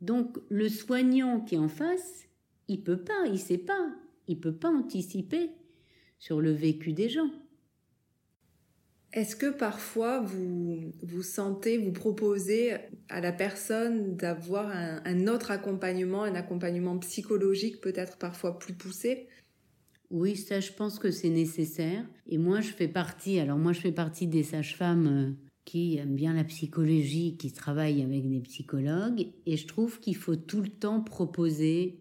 Donc 0.00 0.38
le 0.50 0.68
soignant 0.68 1.40
qui 1.40 1.54
est 1.54 1.58
en 1.58 1.68
face, 1.68 2.26
il 2.68 2.82
peut 2.82 3.02
pas, 3.02 3.26
il 3.26 3.38
sait 3.38 3.58
pas, 3.58 3.94
il 4.28 4.40
peut 4.40 4.54
pas 4.54 4.70
anticiper 4.70 5.50
sur 6.18 6.40
le 6.40 6.52
vécu 6.52 6.92
des 6.92 7.08
gens. 7.08 7.30
Est-ce 9.12 9.36
que 9.36 9.50
parfois 9.50 10.20
vous 10.20 10.90
vous 11.02 11.22
sentez, 11.22 11.76
vous 11.76 11.92
proposez 11.92 12.72
à 13.10 13.20
la 13.20 13.32
personne 13.32 14.16
d'avoir 14.16 14.70
un, 14.70 15.26
autre 15.26 15.50
accompagnement, 15.50 16.22
un 16.22 16.34
accompagnement 16.34 16.96
psychologique 16.98 17.82
peut-être 17.82 18.16
parfois 18.16 18.58
plus 18.58 18.72
poussé? 18.72 19.28
Oui, 20.10 20.36
ça 20.36 20.60
je 20.60 20.72
pense 20.72 20.98
que 20.98 21.10
c'est 21.10 21.28
nécessaire. 21.28 22.06
Et 22.26 22.38
moi 22.38 22.62
je 22.62 22.70
fais 22.70 22.88
partie, 22.88 23.38
alors 23.38 23.58
moi 23.58 23.74
je 23.74 23.80
fais 23.80 23.92
partie 23.92 24.26
des 24.26 24.42
sages-femmes 24.42 25.06
euh, 25.06 25.30
qui 25.66 25.98
aime 25.98 26.14
bien 26.14 26.32
la 26.32 26.44
psychologie, 26.44 27.36
qui 27.36 27.52
travaille 27.52 28.02
avec 28.02 28.28
des 28.30 28.40
psychologues, 28.40 29.26
et 29.44 29.56
je 29.58 29.66
trouve 29.66 30.00
qu'il 30.00 30.16
faut 30.16 30.36
tout 30.36 30.62
le 30.62 30.68
temps 30.68 31.02
proposer 31.02 32.00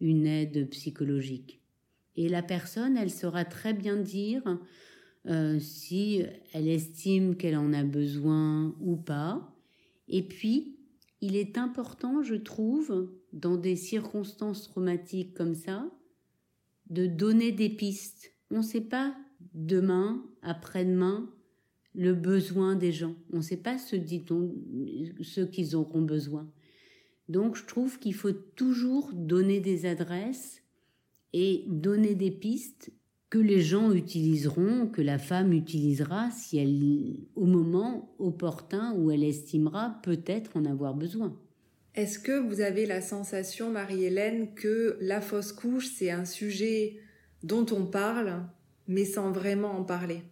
une 0.00 0.26
aide 0.26 0.68
psychologique. 0.70 1.60
Et 2.16 2.28
la 2.28 2.42
personne, 2.42 2.96
elle 2.96 3.10
saura 3.10 3.44
très 3.44 3.74
bien 3.74 3.96
dire 3.96 4.42
euh, 5.28 5.58
si 5.60 6.22
elle 6.52 6.68
estime 6.68 7.36
qu'elle 7.36 7.56
en 7.56 7.72
a 7.72 7.84
besoin 7.84 8.74
ou 8.80 8.96
pas. 8.96 9.54
Et 10.08 10.22
puis, 10.22 10.78
il 11.20 11.36
est 11.36 11.58
important, 11.58 12.22
je 12.22 12.34
trouve, 12.34 13.10
dans 13.32 13.56
des 13.56 13.76
circonstances 13.76 14.68
traumatiques 14.68 15.34
comme 15.34 15.54
ça, 15.54 15.90
de 16.88 17.06
donner 17.06 17.52
des 17.52 17.68
pistes. 17.68 18.32
On 18.50 18.58
ne 18.58 18.62
sait 18.62 18.80
pas 18.80 19.14
demain, 19.54 20.24
après-demain, 20.42 21.30
le 21.94 22.14
besoin 22.14 22.76
des 22.76 22.92
gens. 22.92 23.14
On 23.32 23.38
ne 23.38 23.42
sait 23.42 23.56
pas 23.56 23.76
ce, 23.78 23.96
ce 23.96 25.40
qu'ils 25.42 25.76
auront 25.76 26.02
besoin. 26.02 26.50
Donc 27.28 27.56
je 27.56 27.66
trouve 27.66 27.98
qu'il 27.98 28.14
faut 28.14 28.32
toujours 28.32 29.12
donner 29.12 29.60
des 29.60 29.84
adresses 29.84 30.62
et 31.32 31.64
donner 31.66 32.14
des 32.14 32.30
pistes 32.30 32.92
que 33.30 33.38
les 33.38 33.60
gens 33.60 33.92
utiliseront, 33.92 34.86
que 34.86 35.02
la 35.02 35.18
femme 35.18 35.52
utilisera 35.52 36.30
si 36.30 36.58
elle, 36.58 37.26
au 37.36 37.44
moment 37.44 38.14
opportun 38.18 38.94
où 38.96 39.10
elle 39.10 39.24
estimera 39.24 40.00
peut-être 40.02 40.56
en 40.56 40.64
avoir 40.64 40.94
besoin. 40.94 41.38
Est-ce 41.94 42.18
que 42.18 42.38
vous 42.38 42.60
avez 42.60 42.86
la 42.86 43.00
sensation, 43.00 43.70
Marie-Hélène, 43.70 44.54
que 44.54 44.96
la 45.00 45.20
fausse 45.20 45.52
couche, 45.52 45.88
c'est 45.88 46.10
un 46.10 46.24
sujet 46.24 47.00
dont 47.42 47.66
on 47.72 47.86
parle, 47.86 48.44
mais 48.86 49.04
sans 49.04 49.32
vraiment 49.32 49.72
en 49.72 49.84
parler? 49.84 50.22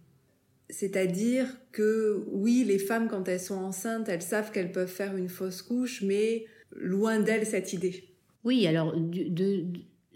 C'est-à-dire 0.70 1.46
que 1.72 2.24
oui, 2.30 2.64
les 2.64 2.78
femmes, 2.78 3.09
quand 3.09 3.28
elles 3.28 3.40
sont 3.40 3.56
enceintes, 3.56 4.09
elles 4.09 4.22
savent 4.22 4.52
qu'elles 4.52 4.72
peuvent 4.72 4.88
faire 4.88 5.16
une 5.16 5.28
fausse 5.28 5.62
couche, 5.62 6.02
mais 6.02 6.46
loin 6.72 7.20
d'elles 7.20 7.46
cette 7.46 7.72
idée. 7.72 8.04
Oui, 8.44 8.66
alors 8.66 8.94
de, 8.96 9.64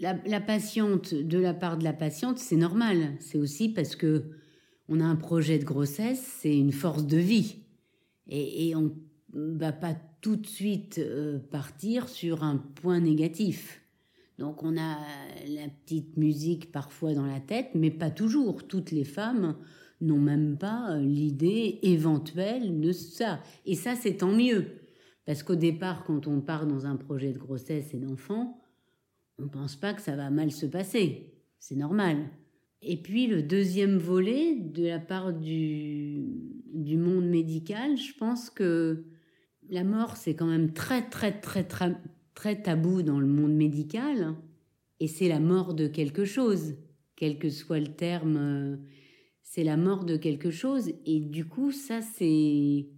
la, 0.01 0.41
patiente, 0.41 1.15
de 1.15 1.39
la 1.39 1.55
part 1.55 1.77
de 1.77 1.85
la 1.85 1.93
patiente, 1.93 2.39
c'est 2.39 2.57
normal. 2.57 3.15
C'est 3.21 3.39
aussi 3.39 3.69
parce 3.69 3.97
que 3.97 4.25
on 4.89 5.01
a 5.01 5.05
un 5.05 5.17
projet 5.17 5.59
de 5.59 5.65
grossesse, 5.65 6.39
c'est 6.41 6.57
une 6.57 6.73
force 6.73 7.07
de 7.07 7.19
vie. 7.19 7.57
Et, 8.29 8.75
on 8.75 8.93
va 9.33 9.73
pas 9.73 9.95
tout 10.21 10.37
de 10.37 10.47
suite 10.47 10.99
euh, 10.99 11.39
partir 11.39 12.09
sur 12.09 12.43
un 12.43 12.57
point 12.57 13.01
négatif. 13.01 13.81
Donc 14.39 14.63
on 14.63 14.77
a 14.77 14.99
la 15.49 15.69
petite 15.69 16.17
musique 16.17 16.73
parfois 16.73 17.15
dans 17.15 17.27
la 17.27 17.41
tête, 17.41 17.69
mais 17.75 17.91
pas 17.91 18.11
toujours. 18.11 18.67
Toutes 18.67 18.91
les 18.91 19.05
femmes 19.05 19.57
n'ont 20.01 20.19
même 20.19 20.57
pas 20.57 20.93
euh, 20.93 21.01
l'idée 21.01 21.79
éventuelle 21.83 22.81
de 22.81 22.91
ça. 22.93 23.41
Et 23.67 23.75
ça, 23.75 23.95
c'est 23.95 24.19
tant 24.19 24.33
mieux. 24.33 24.67
Parce 25.27 25.43
qu'au 25.43 25.57
départ, 25.57 26.05
quand 26.05 26.27
on 26.27 26.41
part 26.41 26.67
dans 26.67 26.87
un 26.87 26.97
projet 26.97 27.33
de 27.33 27.39
grossesse 27.39 27.95
et 27.95 27.99
d'enfant, 27.99 28.60
on 29.41 29.45
ne 29.45 29.49
pense 29.49 29.77
pas 29.77 29.95
que 29.95 30.03
ça 30.03 30.17
va 30.17 30.31
mal 30.31 30.53
se 30.53 30.67
passer. 30.67 31.33
C'est 31.59 31.77
normal. 31.77 32.29
Et 32.83 32.97
puis 32.97 33.27
le 33.27 33.43
deuxième 33.43 33.99
volet, 33.99 34.55
de 34.55 34.87
la 34.87 34.99
part 34.99 35.33
du, 35.33 36.25
du 36.73 36.97
monde 36.97 37.27
médical, 37.27 37.97
je 37.97 38.13
pense 38.19 38.51
que 38.51 39.05
la 39.69 39.85
mort, 39.85 40.17
c'est 40.17 40.35
quand 40.35 40.47
même 40.47 40.73
très, 40.73 41.09
très, 41.09 41.41
très, 41.41 41.65
très, 41.65 41.97
très 42.35 42.61
tabou 42.61 43.03
dans 43.03 43.21
le 43.21 43.27
monde 43.27 43.55
médical. 43.55 44.35
Et 44.99 45.07
c'est 45.07 45.29
la 45.29 45.41
mort 45.41 45.75
de 45.75 45.87
quelque 45.87 46.25
chose, 46.25 46.75
quel 47.17 47.39
que 47.39 47.51
soit 47.51 47.81
le 47.81 47.95
terme. 47.95 48.37
Euh, 48.37 48.77
c'est 49.43 49.65
la 49.65 49.77
mort 49.77 50.05
de 50.05 50.17
quelque 50.17 50.51
chose. 50.51 50.93
Et 51.07 51.21
du 51.21 51.45
coup, 51.47 51.73
ça, 51.73 52.03
c'est 52.03 52.89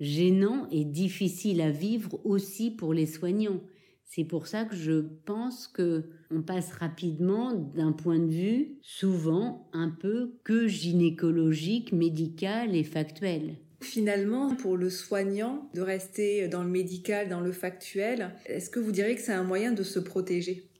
gênant 0.00 0.68
et 0.70 0.84
difficile 0.84 1.60
à 1.60 1.70
vivre 1.70 2.20
aussi 2.24 2.70
pour 2.70 2.92
les 2.92 3.06
soignants. 3.06 3.60
C'est 4.04 4.24
pour 4.24 4.46
ça 4.46 4.64
que 4.64 4.76
je 4.76 5.00
pense 5.24 5.66
que 5.66 6.04
on 6.30 6.42
passe 6.42 6.72
rapidement 6.72 7.52
d'un 7.52 7.92
point 7.92 8.18
de 8.18 8.30
vue 8.30 8.78
souvent 8.82 9.68
un 9.72 9.90
peu 9.90 10.34
que 10.44 10.68
gynécologique, 10.68 11.92
médical 11.92 12.76
et 12.76 12.84
factuel. 12.84 13.56
Finalement, 13.80 14.54
pour 14.54 14.76
le 14.76 14.88
soignant, 14.88 15.68
de 15.74 15.80
rester 15.80 16.48
dans 16.48 16.62
le 16.62 16.70
médical, 16.70 17.28
dans 17.28 17.40
le 17.40 17.52
factuel, 17.52 18.30
est-ce 18.46 18.70
que 18.70 18.80
vous 18.80 18.92
diriez 18.92 19.14
que 19.14 19.20
c'est 19.20 19.32
un 19.32 19.44
moyen 19.44 19.72
de 19.72 19.82
se 19.82 19.98
protéger? 19.98 20.70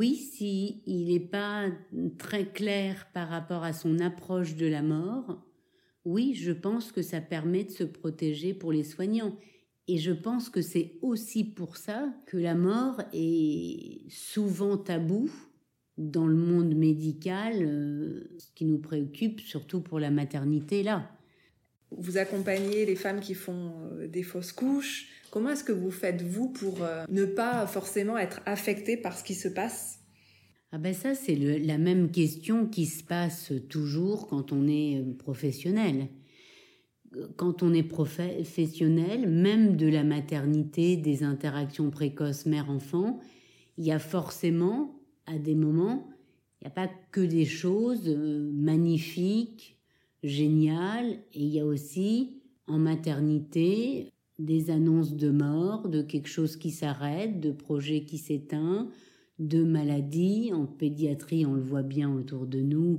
Oui, 0.00 0.16
si 0.16 0.82
il 0.86 1.12
n'est 1.12 1.20
pas 1.20 1.68
très 2.18 2.46
clair 2.46 3.06
par 3.14 3.28
rapport 3.28 3.62
à 3.62 3.72
son 3.72 4.00
approche 4.00 4.56
de 4.56 4.66
la 4.66 4.82
mort, 4.82 5.44
oui, 6.04 6.34
je 6.34 6.52
pense 6.52 6.90
que 6.90 7.02
ça 7.02 7.20
permet 7.20 7.64
de 7.64 7.70
se 7.70 7.84
protéger 7.84 8.52
pour 8.52 8.72
les 8.72 8.84
soignants. 8.84 9.36
Et 9.86 9.98
je 9.98 10.12
pense 10.12 10.48
que 10.48 10.62
c'est 10.62 10.92
aussi 11.02 11.44
pour 11.44 11.76
ça 11.76 12.12
que 12.26 12.36
la 12.36 12.54
mort 12.54 13.02
est 13.12 14.08
souvent 14.08 14.78
tabou 14.78 15.30
dans 15.98 16.26
le 16.26 16.34
monde 16.34 16.74
médical, 16.74 17.56
euh, 17.60 18.30
ce 18.38 18.46
qui 18.54 18.64
nous 18.64 18.78
préoccupe 18.78 19.40
surtout 19.40 19.80
pour 19.80 20.00
la 20.00 20.10
maternité 20.10 20.82
là. 20.82 21.10
Vous 21.90 22.18
accompagnez 22.18 22.86
les 22.86 22.96
femmes 22.96 23.20
qui 23.20 23.34
font 23.34 23.72
euh, 23.92 24.08
des 24.08 24.24
fausses 24.24 24.52
couches. 24.52 25.06
Comment 25.30 25.50
est-ce 25.50 25.62
que 25.62 25.72
vous 25.72 25.92
faites, 25.92 26.22
vous, 26.22 26.48
pour 26.48 26.82
euh, 26.82 27.04
ne 27.08 27.24
pas 27.24 27.66
forcément 27.66 28.18
être 28.18 28.40
affecté 28.46 28.96
par 28.96 29.16
ce 29.16 29.22
qui 29.22 29.34
se 29.34 29.48
passe? 29.48 30.00
Ah 30.72 30.78
ben 30.78 30.92
ça, 30.92 31.14
c'est 31.14 31.36
la 31.36 31.78
même 31.78 32.10
question 32.10 32.66
qui 32.66 32.86
se 32.86 33.04
passe 33.04 33.52
toujours 33.68 34.26
quand 34.26 34.50
on 34.50 34.66
est 34.66 35.04
professionnel. 35.18 36.08
Quand 37.36 37.62
on 37.62 37.72
est 37.72 37.82
professionnel, 37.82 39.28
même 39.28 39.76
de 39.76 39.86
la 39.86 40.04
maternité, 40.04 40.96
des 40.96 41.22
interactions 41.22 41.90
précoces 41.90 42.46
mère-enfant, 42.46 43.20
il 43.76 43.84
y 43.84 43.92
a 43.92 43.98
forcément, 43.98 45.00
à 45.26 45.38
des 45.38 45.54
moments, 45.54 46.08
il 46.60 46.64
n'y 46.64 46.68
a 46.68 46.74
pas 46.74 46.90
que 47.12 47.20
des 47.20 47.44
choses 47.44 48.08
magnifiques, 48.08 49.78
génial. 50.22 51.18
Et 51.34 51.42
il 51.42 51.48
y 51.48 51.60
a 51.60 51.66
aussi 51.66 52.40
en 52.66 52.78
maternité 52.78 54.10
des 54.38 54.70
annonces 54.70 55.14
de 55.14 55.30
mort, 55.30 55.88
de 55.88 56.02
quelque 56.02 56.28
chose 56.28 56.56
qui 56.56 56.70
s'arrête, 56.70 57.40
de 57.40 57.52
projets 57.52 58.04
qui 58.04 58.18
s'éteint, 58.18 58.88
de 59.38 59.62
maladies. 59.62 60.52
En 60.52 60.66
pédiatrie, 60.66 61.46
on 61.46 61.54
le 61.54 61.62
voit 61.62 61.82
bien 61.82 62.12
autour 62.12 62.46
de 62.46 62.60
nous 62.60 62.98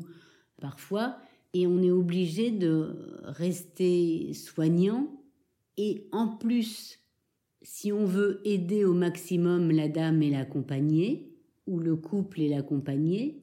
parfois. 0.62 1.17
Et 1.55 1.67
on 1.67 1.81
est 1.81 1.89
obligé 1.89 2.51
de 2.51 3.21
rester 3.23 4.33
soignant. 4.33 5.07
Et 5.77 6.09
en 6.11 6.27
plus, 6.27 6.99
si 7.61 7.93
on 7.93 8.03
veut 8.03 8.41
aider 8.43 8.83
au 8.83 8.93
maximum 8.93 9.71
la 9.71 9.87
dame 9.87 10.21
et 10.21 10.29
l'accompagner, 10.29 11.31
ou 11.65 11.79
le 11.79 11.95
couple 11.95 12.41
et 12.41 12.49
l'accompagner, 12.49 13.41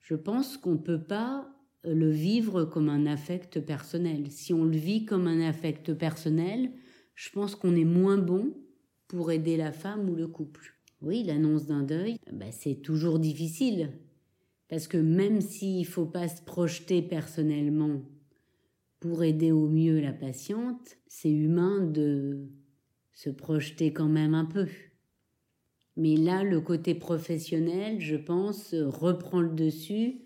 je 0.00 0.16
pense 0.16 0.56
qu'on 0.56 0.72
ne 0.72 0.76
peut 0.78 1.04
pas 1.04 1.48
le 1.84 2.10
vivre 2.10 2.64
comme 2.64 2.88
un 2.88 3.06
affect 3.06 3.60
personnel. 3.60 4.28
Si 4.28 4.52
on 4.52 4.64
le 4.64 4.76
vit 4.76 5.04
comme 5.04 5.28
un 5.28 5.40
affect 5.40 5.94
personnel, 5.94 6.72
je 7.14 7.30
pense 7.30 7.54
qu'on 7.54 7.76
est 7.76 7.84
moins 7.84 8.18
bon 8.18 8.54
pour 9.06 9.30
aider 9.30 9.56
la 9.56 9.70
femme 9.70 10.10
ou 10.10 10.16
le 10.16 10.26
couple. 10.26 10.74
Oui, 11.00 11.22
l'annonce 11.22 11.66
d'un 11.66 11.84
deuil, 11.84 12.16
bah, 12.32 12.50
c'est 12.50 12.82
toujours 12.82 13.20
difficile. 13.20 13.90
Parce 14.72 14.88
que 14.88 14.96
même 14.96 15.42
s'il 15.42 15.80
ne 15.80 15.84
faut 15.84 16.06
pas 16.06 16.28
se 16.28 16.40
projeter 16.40 17.02
personnellement 17.02 18.00
pour 19.00 19.22
aider 19.22 19.52
au 19.52 19.68
mieux 19.68 20.00
la 20.00 20.14
patiente, 20.14 20.96
c'est 21.08 21.30
humain 21.30 21.84
de 21.84 22.48
se 23.12 23.28
projeter 23.28 23.92
quand 23.92 24.08
même 24.08 24.32
un 24.32 24.46
peu. 24.46 24.66
Mais 25.98 26.16
là, 26.16 26.42
le 26.42 26.62
côté 26.62 26.94
professionnel, 26.94 28.00
je 28.00 28.16
pense, 28.16 28.72
reprend 28.74 29.42
le 29.42 29.50
dessus 29.50 30.22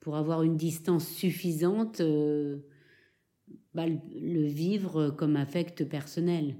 pour 0.00 0.16
avoir 0.16 0.42
une 0.42 0.58
distance 0.58 1.08
suffisante, 1.08 2.02
euh, 2.02 2.58
bah, 3.72 3.86
le 3.86 4.46
vivre 4.46 5.08
comme 5.12 5.36
affect 5.36 5.88
personnel. 5.88 6.56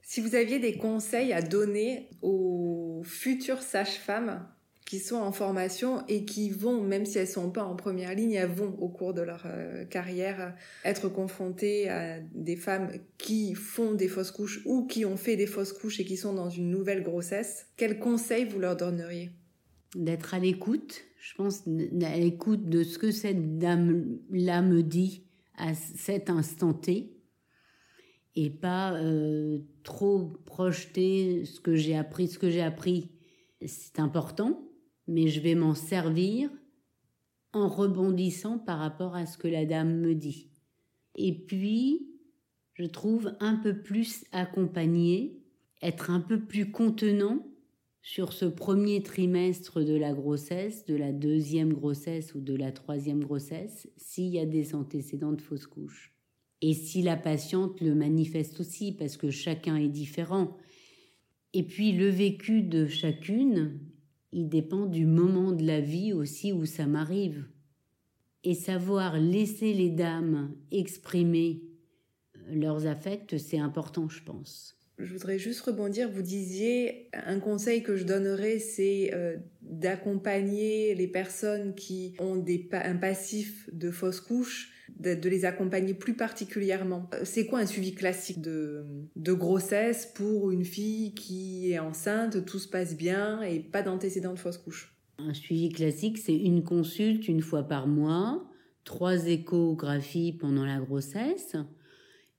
Si 0.00 0.20
vous 0.20 0.36
aviez 0.36 0.60
des 0.60 0.76
conseils 0.76 1.32
à 1.32 1.42
donner 1.42 2.08
aux 2.22 3.02
futures 3.04 3.62
sages-femmes 3.62 4.48
qui 4.86 5.00
sont 5.00 5.16
en 5.16 5.32
formation 5.32 6.06
et 6.06 6.24
qui 6.24 6.48
vont, 6.48 6.80
même 6.80 7.04
si 7.04 7.18
elles 7.18 7.26
sont 7.26 7.50
pas 7.50 7.64
en 7.64 7.74
première 7.74 8.14
ligne, 8.14 8.32
elles 8.32 8.48
vont 8.48 8.74
au 8.78 8.88
cours 8.88 9.12
de 9.12 9.20
leur 9.20 9.42
euh, 9.44 9.84
carrière 9.84 10.54
être 10.84 11.08
confrontées 11.08 11.90
à 11.90 12.20
des 12.32 12.54
femmes 12.54 12.92
qui 13.18 13.54
font 13.54 13.94
des 13.94 14.06
fausses 14.06 14.30
couches 14.30 14.62
ou 14.64 14.86
qui 14.86 15.04
ont 15.04 15.16
fait 15.16 15.36
des 15.36 15.48
fausses 15.48 15.72
couches 15.72 15.98
et 15.98 16.04
qui 16.04 16.16
sont 16.16 16.32
dans 16.32 16.48
une 16.48 16.70
nouvelle 16.70 17.02
grossesse, 17.02 17.66
quels 17.76 17.98
conseils 17.98 18.44
vous 18.44 18.60
leur 18.60 18.76
donneriez? 18.76 19.30
D'être 19.96 20.34
à 20.34 20.38
l'écoute, 20.38 21.02
je 21.18 21.34
pense, 21.34 21.64
à 21.66 22.16
l'écoute 22.16 22.68
de 22.68 22.84
ce 22.84 22.98
que 22.98 23.10
cette 23.10 23.58
dame-là 23.58 24.62
me 24.62 24.84
dit 24.84 25.24
à 25.58 25.74
cet 25.74 26.30
instant 26.30 26.74
T 26.74 27.12
et 28.36 28.50
pas 28.50 28.92
euh, 28.92 29.58
trop 29.82 30.26
projeter 30.44 31.44
ce 31.44 31.58
que 31.58 31.74
j'ai 31.74 31.96
appris. 31.96 32.28
Ce 32.28 32.38
que 32.38 32.50
j'ai 32.50 32.62
appris, 32.62 33.10
c'est 33.64 33.98
important, 33.98 34.65
mais 35.06 35.28
je 35.28 35.40
vais 35.40 35.54
m'en 35.54 35.74
servir 35.74 36.50
en 37.52 37.68
rebondissant 37.68 38.58
par 38.58 38.78
rapport 38.78 39.14
à 39.14 39.26
ce 39.26 39.38
que 39.38 39.48
la 39.48 39.64
dame 39.64 40.00
me 40.00 40.14
dit. 40.14 40.50
Et 41.14 41.32
puis, 41.32 42.06
je 42.74 42.84
trouve 42.84 43.34
un 43.40 43.56
peu 43.56 43.82
plus 43.82 44.24
accompagné, 44.32 45.40
être 45.80 46.10
un 46.10 46.20
peu 46.20 46.44
plus 46.44 46.70
contenant 46.70 47.46
sur 48.02 48.32
ce 48.32 48.44
premier 48.44 49.02
trimestre 49.02 49.82
de 49.82 49.94
la 49.94 50.12
grossesse, 50.12 50.84
de 50.84 50.94
la 50.94 51.12
deuxième 51.12 51.72
grossesse 51.72 52.34
ou 52.34 52.40
de 52.40 52.54
la 52.54 52.70
troisième 52.70 53.24
grossesse, 53.24 53.88
s'il 53.96 54.28
y 54.28 54.38
a 54.38 54.46
des 54.46 54.74
antécédents 54.74 55.32
de 55.32 55.40
fausse 55.40 55.66
couche. 55.66 56.14
Et 56.62 56.72
si 56.72 57.02
la 57.02 57.16
patiente 57.16 57.80
le 57.80 57.94
manifeste 57.94 58.60
aussi, 58.60 58.92
parce 58.92 59.16
que 59.16 59.30
chacun 59.30 59.76
est 59.76 59.88
différent. 59.88 60.56
Et 61.52 61.62
puis 61.62 61.92
le 61.92 62.08
vécu 62.08 62.62
de 62.62 62.86
chacune, 62.86 63.80
il 64.36 64.50
dépend 64.50 64.84
du 64.84 65.06
moment 65.06 65.50
de 65.50 65.66
la 65.66 65.80
vie 65.80 66.12
aussi 66.12 66.52
où 66.52 66.66
ça 66.66 66.86
m'arrive. 66.86 67.46
Et 68.44 68.54
savoir 68.54 69.18
laisser 69.18 69.72
les 69.72 69.88
dames 69.88 70.54
exprimer 70.70 71.62
leurs 72.50 72.86
affects, 72.86 73.38
c'est 73.38 73.58
important, 73.58 74.08
je 74.10 74.22
pense 74.22 74.76
je 74.98 75.12
voudrais 75.12 75.38
juste 75.38 75.60
rebondir. 75.60 76.10
Vous 76.10 76.22
disiez 76.22 77.10
un 77.12 77.38
conseil 77.38 77.82
que 77.82 77.96
je 77.96 78.04
donnerais, 78.04 78.58
c'est 78.58 79.10
euh, 79.12 79.36
d'accompagner 79.60 80.94
les 80.94 81.06
personnes 81.06 81.74
qui 81.74 82.14
ont 82.18 82.42
un 82.72 82.96
passif 82.96 83.68
de 83.74 83.90
fausse 83.90 84.22
couche 84.22 84.72
de, 84.98 85.28
les 85.28 85.44
accompagner 85.44 85.94
plus 85.94 86.14
particulièrement. 86.14 87.08
Euh, 87.14 87.20
c'est 87.24 87.46
quoi 87.46 87.60
un 87.60 87.66
suivi 87.66 87.94
classique 87.94 88.40
de, 88.40 88.84
de 89.16 89.32
grossesse 89.32 90.06
pour 90.14 90.50
une 90.50 90.64
fille 90.64 91.14
qui 91.14 91.72
est 91.72 91.78
enceinte, 91.78 92.44
tout 92.44 92.58
se 92.58 92.68
passe 92.68 92.96
bien 92.96 93.42
et 93.42 93.60
pas 93.60 93.82
d'antécédent 93.82 94.32
de 94.32 94.38
fausse 94.38 94.58
couche? 94.58 94.94
Un 95.18 95.34
suivi 95.34 95.70
classique, 95.70 96.18
c'est 96.18 96.36
une 96.36 96.62
consulte 96.62 97.26
une 97.28 97.40
fois 97.40 97.62
par 97.62 97.86
mois, 97.86 98.46
trois 98.84 99.26
échographies 99.26 100.32
pendant 100.32 100.64
la 100.64 100.78
grossesse 100.78 101.56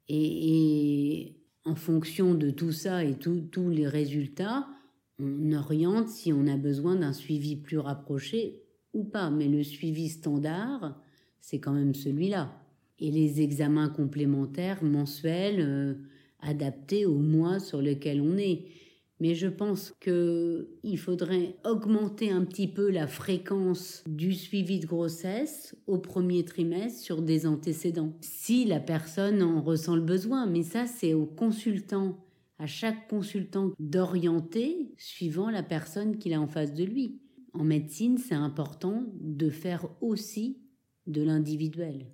et, 0.08 1.36
en 1.66 1.76
fonction 1.76 2.34
de 2.34 2.50
tout 2.50 2.72
ça 2.72 3.04
et 3.04 3.16
tous 3.16 3.70
les 3.70 3.88
résultats, 3.88 4.68
on 5.20 5.52
oriente 5.52 6.10
si 6.10 6.32
on 6.32 6.48
a 6.48 6.56
besoin 6.56 6.96
d'un 6.96 7.12
suivi 7.12 7.56
plus 7.56 7.78
rapproché 7.78 8.64
ou 8.94 9.04
pas. 9.04 9.30
Mais 9.30 9.48
le 9.48 9.64
suivi 9.64 10.08
standard, 10.10 11.02
c'est 11.40 11.60
quand 11.60 11.74
même 11.74 11.96
celui-là. 11.96 12.52
Et 13.00 13.12
les 13.12 13.42
examens 13.42 13.90
complémentaires 13.90 14.84
mensuels 14.84 15.60
euh, 15.60 15.94
adaptés 16.40 17.06
au 17.06 17.18
mois 17.18 17.60
sur 17.60 17.82
lequel 17.82 18.22
on 18.22 18.38
est. 18.38 18.66
Mais 19.20 19.34
je 19.34 19.48
pense 19.48 19.94
qu'il 20.00 20.98
faudrait 20.98 21.56
augmenter 21.66 22.30
un 22.30 22.46
petit 22.46 22.68
peu 22.68 22.92
la 22.92 23.08
fréquence 23.08 24.04
du 24.08 24.34
suivi 24.34 24.80
de 24.80 24.86
grossesse 24.86 25.76
au 25.88 25.98
premier 25.98 26.46
trimestre 26.46 27.00
sur 27.00 27.24
des 27.24 27.48
antécédents. 27.48 28.14
Si 28.22 28.66
la 28.66 28.80
personne 28.80 29.42
en 29.42 29.62
ressent 29.62 29.96
le 29.96 30.04
besoin, 30.04 30.46
mais 30.46 30.62
ça 30.62 30.86
c'est 30.86 31.16
au 31.16 31.26
consultant, 31.26 32.24
à 32.60 32.68
chaque 32.68 33.08
consultant 33.08 33.72
d'orienter 33.80 34.92
suivant 34.98 35.50
la 35.50 35.64
personne 35.64 36.18
qu'il 36.18 36.34
a 36.34 36.42
en 36.42 36.48
face 36.48 36.74
de 36.74 36.84
lui. 36.84 37.20
En 37.54 37.64
médecine, 37.64 38.20
c'est 38.20 38.36
important 38.36 39.04
de 39.20 39.50
faire 39.50 39.88
aussi 40.02 40.60
de 41.08 41.22
l'individuel. 41.24 42.06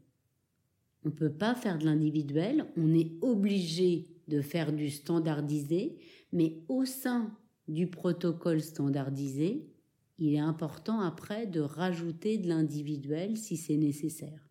On 1.05 1.09
ne 1.09 1.13
peut 1.13 1.31
pas 1.31 1.55
faire 1.55 1.77
de 1.77 1.85
l'individuel, 1.85 2.65
on 2.77 2.93
est 2.93 3.11
obligé 3.21 4.07
de 4.27 4.41
faire 4.41 4.71
du 4.71 4.89
standardisé, 4.89 5.97
mais 6.31 6.59
au 6.69 6.85
sein 6.85 7.35
du 7.67 7.87
protocole 7.87 8.61
standardisé, 8.61 9.67
il 10.19 10.33
est 10.35 10.39
important 10.39 11.01
après 11.01 11.47
de 11.47 11.59
rajouter 11.59 12.37
de 12.37 12.47
l'individuel 12.47 13.35
si 13.35 13.57
c'est 13.57 13.77
nécessaire. 13.77 14.47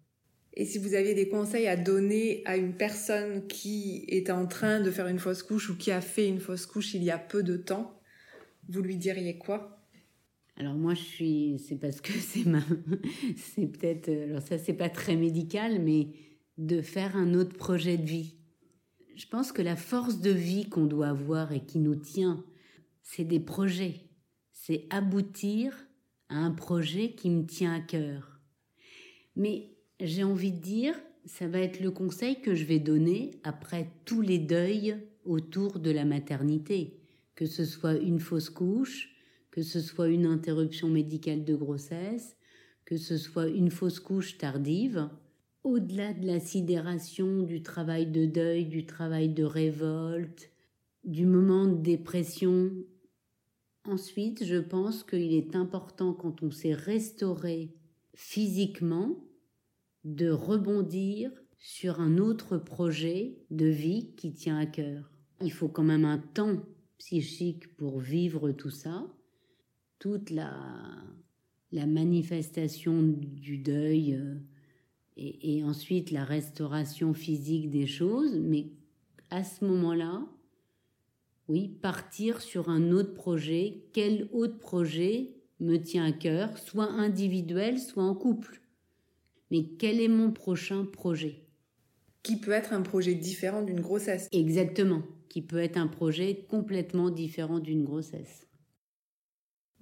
Et 0.54 0.66
si 0.66 0.78
vous 0.78 0.94
aviez 0.94 1.14
des 1.14 1.28
conseils 1.28 1.66
à 1.66 1.76
donner 1.76 2.42
à 2.44 2.58
une 2.58 2.74
personne 2.74 3.46
qui 3.46 4.04
est 4.08 4.28
en 4.28 4.46
train 4.46 4.80
de 4.80 4.90
faire 4.90 5.08
une 5.08 5.18
fausse 5.18 5.42
couche 5.42 5.70
ou 5.70 5.76
qui 5.76 5.90
a 5.90 6.02
fait 6.02 6.28
une 6.28 6.40
fausse 6.40 6.66
couche 6.66 6.92
il 6.92 7.02
y 7.02 7.10
a 7.10 7.18
peu 7.18 7.42
de 7.42 7.56
temps, 7.56 7.98
vous 8.68 8.82
lui 8.82 8.96
diriez 8.96 9.38
quoi? 9.38 9.81
Alors 10.56 10.74
moi 10.74 10.94
je 10.94 11.02
suis, 11.02 11.58
c'est 11.58 11.76
parce 11.76 12.00
que 12.00 12.12
c'est 12.20 12.46
ma, 12.46 12.62
c'est 13.36 13.66
peut-être, 13.66 14.08
alors 14.08 14.42
ça 14.42 14.58
c'est 14.58 14.74
pas 14.74 14.88
très 14.88 15.16
médical, 15.16 15.80
mais 15.80 16.08
de 16.58 16.82
faire 16.82 17.16
un 17.16 17.34
autre 17.34 17.56
projet 17.56 17.96
de 17.96 18.06
vie. 18.06 18.34
Je 19.16 19.26
pense 19.26 19.52
que 19.52 19.62
la 19.62 19.76
force 19.76 20.20
de 20.20 20.30
vie 20.30 20.68
qu'on 20.68 20.86
doit 20.86 21.08
avoir 21.08 21.52
et 21.52 21.64
qui 21.64 21.78
nous 21.78 21.96
tient, 21.96 22.44
c'est 23.02 23.24
des 23.24 23.40
projets. 23.40 24.08
C'est 24.52 24.86
aboutir 24.90 25.74
à 26.28 26.36
un 26.36 26.50
projet 26.50 27.12
qui 27.12 27.30
me 27.30 27.44
tient 27.44 27.74
à 27.74 27.80
cœur. 27.80 28.40
Mais 29.36 29.76
j'ai 30.00 30.24
envie 30.24 30.52
de 30.52 30.60
dire, 30.60 30.94
ça 31.26 31.46
va 31.46 31.60
être 31.60 31.80
le 31.80 31.90
conseil 31.90 32.40
que 32.40 32.54
je 32.54 32.64
vais 32.64 32.78
donner 32.78 33.32
après 33.44 33.90
tous 34.04 34.20
les 34.20 34.38
deuils 34.38 34.96
autour 35.24 35.78
de 35.78 35.90
la 35.90 36.04
maternité, 36.04 37.00
que 37.34 37.46
ce 37.46 37.64
soit 37.64 37.94
une 37.94 38.20
fausse 38.20 38.50
couche, 38.50 39.10
que 39.52 39.62
ce 39.62 39.80
soit 39.80 40.08
une 40.08 40.26
interruption 40.26 40.88
médicale 40.88 41.44
de 41.44 41.54
grossesse, 41.54 42.36
que 42.84 42.96
ce 42.96 43.16
soit 43.16 43.48
une 43.48 43.70
fausse 43.70 44.00
couche 44.00 44.38
tardive, 44.38 45.08
au-delà 45.62 46.14
de 46.14 46.26
la 46.26 46.40
sidération, 46.40 47.42
du 47.42 47.62
travail 47.62 48.06
de 48.06 48.26
deuil, 48.26 48.64
du 48.64 48.86
travail 48.86 49.28
de 49.28 49.44
révolte, 49.44 50.50
du 51.04 51.26
moment 51.26 51.66
de 51.66 51.80
dépression. 51.80 52.72
Ensuite, 53.84 54.44
je 54.44 54.56
pense 54.56 55.04
qu'il 55.04 55.34
est 55.34 55.54
important 55.54 56.14
quand 56.14 56.42
on 56.42 56.50
s'est 56.50 56.74
restauré 56.74 57.76
physiquement 58.14 59.22
de 60.04 60.30
rebondir 60.30 61.30
sur 61.58 62.00
un 62.00 62.18
autre 62.18 62.56
projet 62.56 63.38
de 63.50 63.66
vie 63.66 64.14
qui 64.16 64.32
tient 64.32 64.58
à 64.58 64.66
cœur. 64.66 65.12
Il 65.40 65.52
faut 65.52 65.68
quand 65.68 65.84
même 65.84 66.04
un 66.04 66.18
temps 66.18 66.60
psychique 66.98 67.76
pour 67.76 68.00
vivre 68.00 68.50
tout 68.52 68.70
ça, 68.70 69.06
toute 70.02 70.30
la, 70.30 70.52
la 71.70 71.86
manifestation 71.86 73.04
du 73.04 73.56
deuil, 73.56 74.14
euh, 74.14 74.34
et, 75.16 75.62
ensuite 75.62 76.10
la 76.10 76.24
restauration 76.24 77.14
physique 77.14 77.70
des 77.70 77.86
choses, 77.86 78.36
mais 78.36 78.66
à 79.30 79.44
ce 79.44 79.64
moment-là, 79.64 80.26
oui, 81.46 81.68
partir 81.68 82.40
sur 82.40 82.68
un 82.68 82.90
autre 82.90 83.14
projet. 83.14 83.84
Quel 83.92 84.28
autre 84.32 84.58
projet 84.58 85.36
me 85.60 85.76
tient 85.76 86.04
à 86.04 86.10
cœur, 86.10 86.58
soit 86.58 86.90
individuel, 86.90 87.78
soit 87.78 88.02
en 88.02 88.16
couple 88.16 88.60
Mais 89.52 89.62
quel 89.78 90.00
est 90.00 90.08
mon 90.08 90.32
prochain 90.32 90.84
projet? 90.84 91.44
Qui 92.24 92.40
peut 92.40 92.50
être 92.50 92.72
un 92.72 92.82
projet 92.82 93.14
différent 93.14 93.62
d'une 93.62 93.80
grossesse? 93.80 94.26
Exactement, 94.32 95.02
qui 95.28 95.42
peut 95.42 95.58
être 95.58 95.76
un 95.76 95.86
projet 95.86 96.44
complètement 96.48 97.10
différent 97.10 97.60
d'une 97.60 97.84
grossesse. 97.84 98.48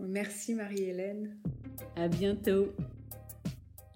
Merci 0.00 0.54
Marie-Hélène. 0.54 1.36
À 1.96 2.08
bientôt. 2.08 2.72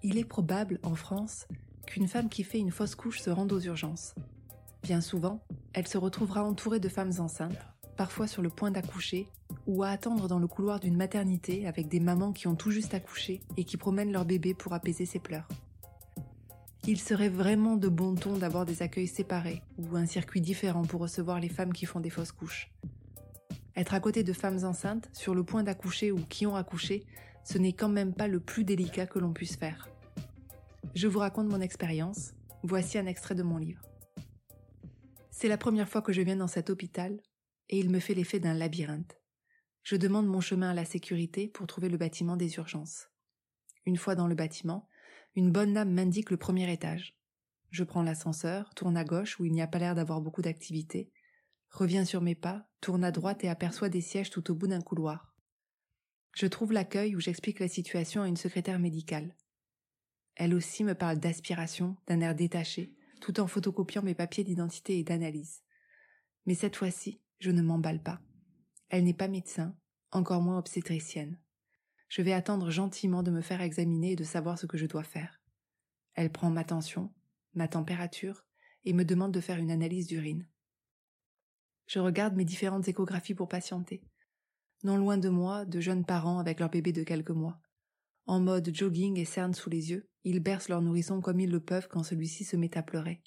Il 0.03 0.17
est 0.17 0.25
probable, 0.25 0.79
en 0.83 0.95
France, 0.95 1.47
qu'une 1.87 2.07
femme 2.07 2.29
qui 2.29 2.43
fait 2.43 2.59
une 2.59 2.71
fausse 2.71 2.95
couche 2.95 3.19
se 3.19 3.31
rende 3.31 3.51
aux 3.51 3.59
urgences. 3.59 4.13
Bien 4.83 5.01
souvent, 5.01 5.43
elle 5.73 5.87
se 5.87 5.97
retrouvera 5.97 6.43
entourée 6.43 6.79
de 6.79 6.89
femmes 6.89 7.13
enceintes, 7.17 7.57
parfois 7.97 8.27
sur 8.27 8.43
le 8.43 8.49
point 8.49 8.69
d'accoucher, 8.69 9.27
ou 9.65 9.81
à 9.81 9.89
attendre 9.89 10.27
dans 10.27 10.37
le 10.37 10.47
couloir 10.47 10.79
d'une 10.79 10.95
maternité 10.95 11.65
avec 11.65 11.87
des 11.87 11.99
mamans 11.99 12.33
qui 12.33 12.47
ont 12.47 12.55
tout 12.55 12.71
juste 12.71 12.93
accouché 12.93 13.41
et 13.57 13.63
qui 13.63 13.77
promènent 13.77 14.11
leur 14.11 14.25
bébé 14.25 14.53
pour 14.53 14.73
apaiser 14.73 15.07
ses 15.07 15.19
pleurs. 15.19 15.47
Il 16.87 16.99
serait 16.99 17.29
vraiment 17.29 17.77
de 17.77 17.87
bon 17.87 18.13
ton 18.13 18.37
d'avoir 18.37 18.65
des 18.65 18.83
accueils 18.83 19.07
séparés 19.07 19.63
ou 19.79 19.95
un 19.95 20.05
circuit 20.05 20.41
différent 20.41 20.83
pour 20.83 21.01
recevoir 21.01 21.39
les 21.39 21.49
femmes 21.49 21.73
qui 21.73 21.87
font 21.87 21.99
des 21.99 22.11
fausses 22.11 22.31
couches. 22.31 22.71
Être 23.75 23.93
à 23.93 23.99
côté 23.99 24.23
de 24.23 24.33
femmes 24.33 24.63
enceintes, 24.63 25.09
sur 25.13 25.35
le 25.35 25.43
point 25.43 25.63
d'accoucher 25.63 26.11
ou 26.11 26.17
qui 26.17 26.45
ont 26.45 26.55
accouché, 26.55 27.05
ce 27.43 27.57
n'est 27.57 27.73
quand 27.73 27.89
même 27.89 28.13
pas 28.13 28.27
le 28.27 28.39
plus 28.39 28.63
délicat 28.63 29.05
que 29.05 29.19
l'on 29.19 29.33
puisse 29.33 29.57
faire. 29.57 29.89
Je 30.95 31.07
vous 31.07 31.19
raconte 31.19 31.49
mon 31.49 31.59
expérience. 31.59 32.33
Voici 32.63 32.97
un 32.97 33.05
extrait 33.05 33.35
de 33.35 33.43
mon 33.43 33.57
livre. 33.57 33.83
C'est 35.29 35.49
la 35.49 35.57
première 35.57 35.89
fois 35.89 36.01
que 36.01 36.13
je 36.13 36.21
viens 36.21 36.37
dans 36.37 36.47
cet 36.47 36.69
hôpital 36.69 37.19
et 37.69 37.77
il 37.77 37.89
me 37.89 37.99
fait 37.99 38.13
l'effet 38.13 38.39
d'un 38.39 38.53
labyrinthe. 38.53 39.19
Je 39.83 39.97
demande 39.97 40.25
mon 40.25 40.39
chemin 40.39 40.69
à 40.69 40.73
la 40.73 40.85
sécurité 40.85 41.47
pour 41.47 41.67
trouver 41.67 41.89
le 41.89 41.97
bâtiment 41.97 42.37
des 42.37 42.55
urgences. 42.55 43.09
Une 43.85 43.97
fois 43.97 44.15
dans 44.15 44.27
le 44.27 44.35
bâtiment, 44.35 44.87
une 45.35 45.51
bonne 45.51 45.73
dame 45.73 45.91
m'indique 45.91 46.31
le 46.31 46.37
premier 46.37 46.71
étage. 46.71 47.15
Je 47.69 47.83
prends 47.83 48.01
l'ascenseur, 48.01 48.73
tourne 48.73 48.97
à 48.97 49.03
gauche 49.03 49.39
où 49.39 49.45
il 49.45 49.51
n'y 49.51 49.61
a 49.61 49.67
pas 49.67 49.79
l'air 49.79 49.93
d'avoir 49.93 50.21
beaucoup 50.21 50.41
d'activité, 50.41 51.11
reviens 51.69 52.05
sur 52.05 52.21
mes 52.21 52.35
pas, 52.35 52.69
tourne 52.81 53.03
à 53.03 53.11
droite 53.11 53.43
et 53.43 53.49
aperçois 53.49 53.89
des 53.89 54.01
sièges 54.01 54.29
tout 54.29 54.51
au 54.51 54.55
bout 54.55 54.67
d'un 54.67 54.81
couloir. 54.81 55.33
Je 56.33 56.47
trouve 56.47 56.73
l'accueil 56.73 57.15
où 57.15 57.19
j'explique 57.19 57.59
la 57.59 57.67
situation 57.67 58.21
à 58.21 58.27
une 58.27 58.37
secrétaire 58.37 58.79
médicale. 58.79 59.35
Elle 60.35 60.53
aussi 60.53 60.83
me 60.83 60.93
parle 60.93 61.19
d'aspiration, 61.19 61.95
d'un 62.07 62.19
air 62.19 62.35
détaché, 62.35 62.93
tout 63.21 63.39
en 63.39 63.47
photocopiant 63.47 64.01
mes 64.01 64.15
papiers 64.15 64.43
d'identité 64.43 64.99
et 64.99 65.03
d'analyse. 65.03 65.63
Mais 66.45 66.55
cette 66.55 66.75
fois-ci, 66.75 67.21
je 67.39 67.51
ne 67.51 67.61
m'emballe 67.61 68.03
pas. 68.03 68.21
Elle 68.89 69.05
n'est 69.05 69.13
pas 69.13 69.27
médecin, 69.27 69.75
encore 70.11 70.41
moins 70.41 70.59
obstétricienne. 70.59 71.39
Je 72.09 72.21
vais 72.21 72.33
attendre 72.33 72.69
gentiment 72.69 73.23
de 73.23 73.31
me 73.31 73.41
faire 73.41 73.61
examiner 73.61 74.11
et 74.11 74.15
de 74.15 74.23
savoir 74.23 74.59
ce 74.59 74.65
que 74.65 74.77
je 74.77 74.85
dois 74.85 75.03
faire. 75.03 75.41
Elle 76.13 76.31
prend 76.31 76.49
ma 76.49 76.63
tension, 76.63 77.13
ma 77.53 77.67
température, 77.67 78.45
et 78.83 78.93
me 78.93 79.03
demande 79.03 79.33
de 79.33 79.41
faire 79.41 79.57
une 79.57 79.71
analyse 79.71 80.07
d'urine. 80.07 80.47
Je 81.87 81.99
regarde 81.99 82.35
mes 82.35 82.45
différentes 82.45 82.87
échographies 82.87 83.35
pour 83.35 83.47
patienter. 83.47 84.03
Non 84.83 84.97
loin 84.97 85.17
de 85.17 85.29
moi, 85.29 85.65
de 85.65 85.79
jeunes 85.79 86.05
parents 86.05 86.39
avec 86.39 86.59
leur 86.59 86.69
bébé 86.69 86.91
de 86.91 87.03
quelques 87.03 87.31
mois. 87.31 87.59
En 88.25 88.39
mode 88.39 88.73
jogging 88.73 89.17
et 89.17 89.25
cernes 89.25 89.53
sous 89.53 89.69
les 89.69 89.91
yeux, 89.91 90.09
ils 90.23 90.39
bercent 90.39 90.69
leur 90.69 90.81
nourrisson 90.81 91.21
comme 91.21 91.39
ils 91.39 91.51
le 91.51 91.59
peuvent 91.59 91.87
quand 91.87 92.03
celui-ci 92.03 92.43
se 92.43 92.55
met 92.55 92.77
à 92.77 92.83
pleurer. 92.83 93.21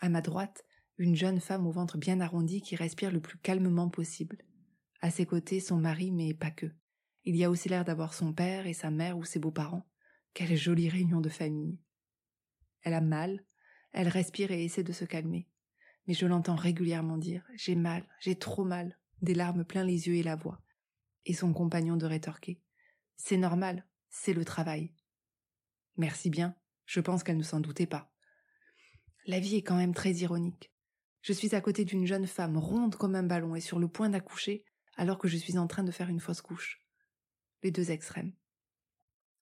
À 0.00 0.08
ma 0.10 0.20
droite, 0.20 0.64
une 0.98 1.16
jeune 1.16 1.40
femme 1.40 1.66
au 1.66 1.70
ventre 1.70 1.98
bien 1.98 2.20
arrondi 2.20 2.60
qui 2.60 2.76
respire 2.76 3.10
le 3.10 3.20
plus 3.20 3.38
calmement 3.38 3.88
possible. 3.88 4.38
À 5.00 5.10
ses 5.10 5.26
côtés, 5.26 5.60
son 5.60 5.76
mari, 5.76 6.10
mais 6.10 6.34
pas 6.34 6.50
que. 6.50 6.66
Il 7.24 7.36
y 7.36 7.44
a 7.44 7.50
aussi 7.50 7.68
l'air 7.68 7.84
d'avoir 7.84 8.14
son 8.14 8.32
père 8.32 8.66
et 8.66 8.74
sa 8.74 8.90
mère 8.90 9.18
ou 9.18 9.24
ses 9.24 9.38
beaux-parents. 9.38 9.86
Quelle 10.32 10.56
jolie 10.56 10.88
réunion 10.88 11.20
de 11.20 11.28
famille. 11.28 11.78
Elle 12.82 12.94
a 12.94 13.00
mal, 13.00 13.44
elle 13.92 14.08
respire 14.08 14.52
et 14.52 14.64
essaie 14.64 14.84
de 14.84 14.92
se 14.92 15.04
calmer. 15.04 15.48
Mais 16.06 16.14
je 16.14 16.26
l'entends 16.26 16.56
régulièrement 16.56 17.18
dire 17.18 17.44
J'ai 17.54 17.74
mal, 17.74 18.04
j'ai 18.20 18.36
trop 18.36 18.64
mal, 18.64 18.98
des 19.22 19.34
larmes 19.34 19.64
plein 19.64 19.84
les 19.84 20.08
yeux 20.08 20.16
et 20.16 20.22
la 20.22 20.36
voix. 20.36 20.60
Et 21.24 21.34
son 21.34 21.52
compagnon 21.52 21.96
de 21.96 22.06
rétorquer 22.06 22.60
C'est 23.16 23.36
normal, 23.36 23.86
c'est 24.08 24.32
le 24.32 24.44
travail. 24.44 24.92
Merci 25.96 26.30
bien, 26.30 26.54
Je 26.84 27.00
pense 27.00 27.22
qu'elle 27.22 27.38
ne 27.38 27.42
s'en 27.42 27.60
doutait 27.60 27.86
pas. 27.86 28.12
La 29.26 29.40
vie 29.40 29.56
est 29.56 29.62
quand 29.62 29.76
même 29.76 29.94
très 29.94 30.12
ironique. 30.12 30.72
Je 31.22 31.32
suis 31.32 31.56
à 31.56 31.60
côté 31.60 31.84
d'une 31.84 32.06
jeune 32.06 32.28
femme 32.28 32.56
ronde 32.56 32.94
comme 32.94 33.16
un 33.16 33.24
ballon 33.24 33.56
et 33.56 33.60
sur 33.60 33.80
le 33.80 33.88
point 33.88 34.08
d'accoucher 34.08 34.64
alors 34.96 35.18
que 35.18 35.28
je 35.28 35.36
suis 35.36 35.58
en 35.58 35.66
train 35.66 35.82
de 35.82 35.90
faire 35.90 36.08
une 36.08 36.20
fausse 36.20 36.40
couche. 36.40 36.80
Les 37.62 37.70
deux 37.70 37.90
extrêmes. 37.90 38.32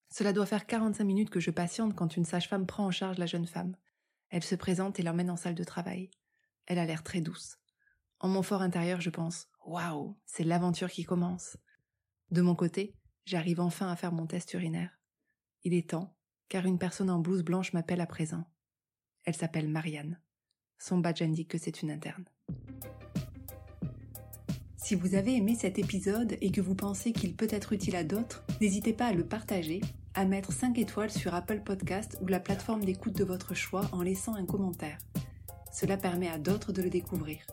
Cela 0.09 0.33
doit 0.33 0.47
faire 0.47 0.67
45 0.67 1.05
minutes 1.05 1.31
que 1.31 1.41
je 1.41 1.51
patiente 1.51 1.95
quand 1.95 2.17
une 2.17 2.25
sage-femme 2.25 2.67
prend 2.67 2.87
en 2.87 2.91
charge 2.91 3.19
la 3.19 3.27
jeune 3.27 3.47
femme. 3.47 3.77
Elle 4.31 4.43
se 4.43 4.55
présente 4.55 4.99
et 4.99 5.03
l'emmène 5.03 5.31
en 5.31 5.37
salle 5.37 5.55
de 5.55 5.65
travail. 5.65 6.11
Elle 6.67 6.79
a 6.79 6.87
l'air 6.87 7.03
très 7.03 7.21
douce. 7.21 7.59
En 8.21 8.29
mon 8.29 8.43
fort 8.43 8.63
intérieur, 8.63 9.01
je 9.01 9.11
pense 9.11 9.49
Waouh, 9.67 10.17
c'est 10.27 10.45
l'aventure 10.45 10.91
qui 10.91 11.05
commence. 11.05 11.57
De 12.31 12.43
mon 12.43 12.55
côté, 12.55 12.95
j'arrive 13.25 13.61
enfin 13.61 13.91
à 13.91 13.97
faire 13.97 14.13
mon 14.13 14.27
test 14.27 14.53
urinaire. 14.55 14.99
Il 15.63 15.75
est 15.75 15.91
temps, 15.91 16.17
car 16.49 16.67
une 16.67 16.79
personne 16.79 17.11
en 17.11 17.19
blouse 17.19 17.43
blanche 17.43 17.73
m'appelle 17.73 18.01
à 18.01 18.07
présent. 18.07 18.45
Elle 19.25 19.35
s'appelle 19.35 19.69
Marianne. 19.69 20.21
Son 20.79 20.99
badge 20.99 21.23
indique 21.23 21.51
que 21.51 21.59
c'est 21.59 21.83
une 21.83 21.91
interne. 21.91 22.25
Si 24.77 24.95
vous 24.95 25.15
avez 25.15 25.35
aimé 25.37 25.55
cet 25.55 25.79
épisode 25.79 26.37
et 26.43 26.51
que 26.51 26.61
vous 26.61 26.75
pensez 26.75 27.13
qu'il 27.13 27.35
peut 27.35 27.49
être 27.49 27.73
utile 27.73 27.97
à 27.97 28.05
d'autres, 28.05 28.45
n'hésitez 28.61 28.93
pas 28.93 29.07
à 29.07 29.13
le 29.15 29.27
partager, 29.27 29.81
à 30.13 30.27
mettre 30.27 30.53
5 30.53 30.79
étoiles 30.79 31.11
sur 31.11 31.35
Apple 31.35 31.63
Podcast 31.65 32.19
ou 32.21 32.27
la 32.27 32.39
plateforme 32.39 32.85
d'écoute 32.85 33.17
de 33.17 33.25
votre 33.25 33.55
choix 33.55 33.89
en 33.93 34.03
laissant 34.03 34.35
un 34.35 34.45
commentaire. 34.45 34.99
Cela 35.75 35.97
permet 35.97 36.29
à 36.29 36.39
d'autres 36.39 36.73
de 36.73 36.83
le 36.83 36.89
découvrir. 36.89 37.45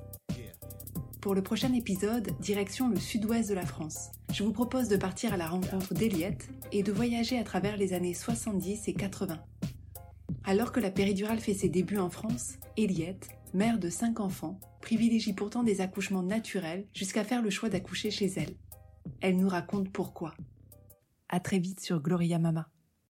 Pour 1.22 1.34
le 1.34 1.41
prochain 1.41 1.74
épisode, 1.74 2.30
direction 2.39 2.88
le 2.88 2.99
sud-ouest 2.99 3.49
de 3.49 3.55
la 3.55 3.65
France. 3.65 4.11
Je 4.32 4.43
vous 4.43 4.51
propose 4.51 4.89
de 4.89 4.95
partir 4.95 5.34
à 5.34 5.38
la 5.38 5.47
rencontre 5.47 5.95
d'Eliette 5.95 6.49
et 6.72 6.84
de 6.84 6.91
voyager 6.91 7.39
à 7.39 7.43
travers 7.43 7.78
les 7.78 7.93
années 7.93 8.13
70 8.13 8.88
et 8.88 8.93
80. 8.93 9.39
Alors 10.43 10.72
que 10.72 10.80
la 10.80 10.91
péridurale 10.91 11.39
fait 11.39 11.55
ses 11.55 11.67
débuts 11.67 11.97
en 11.97 12.11
France, 12.11 12.53
Eliette, 12.78 13.30
mère 13.55 13.80
de 13.80 13.89
cinq 13.89 14.19
enfants, 14.19 14.59
privilégie 14.82 15.34
pourtant 15.34 15.63
des 15.63 15.82
accouchements 15.82 16.24
naturels 16.24 16.86
jusqu'à 16.93 17.24
faire 17.24 17.41
le 17.41 17.49
choix 17.49 17.69
d'accoucher 17.69 18.11
chez 18.11 18.28
elle. 18.38 18.55
Elle 19.19 19.38
nous 19.38 19.49
raconte 19.49 19.91
pourquoi. 19.91 20.36
À 21.28 21.39
très 21.39 21.57
vite 21.57 21.80
sur 21.80 22.01
Gloria 22.01 22.38
Mama. 22.38 22.69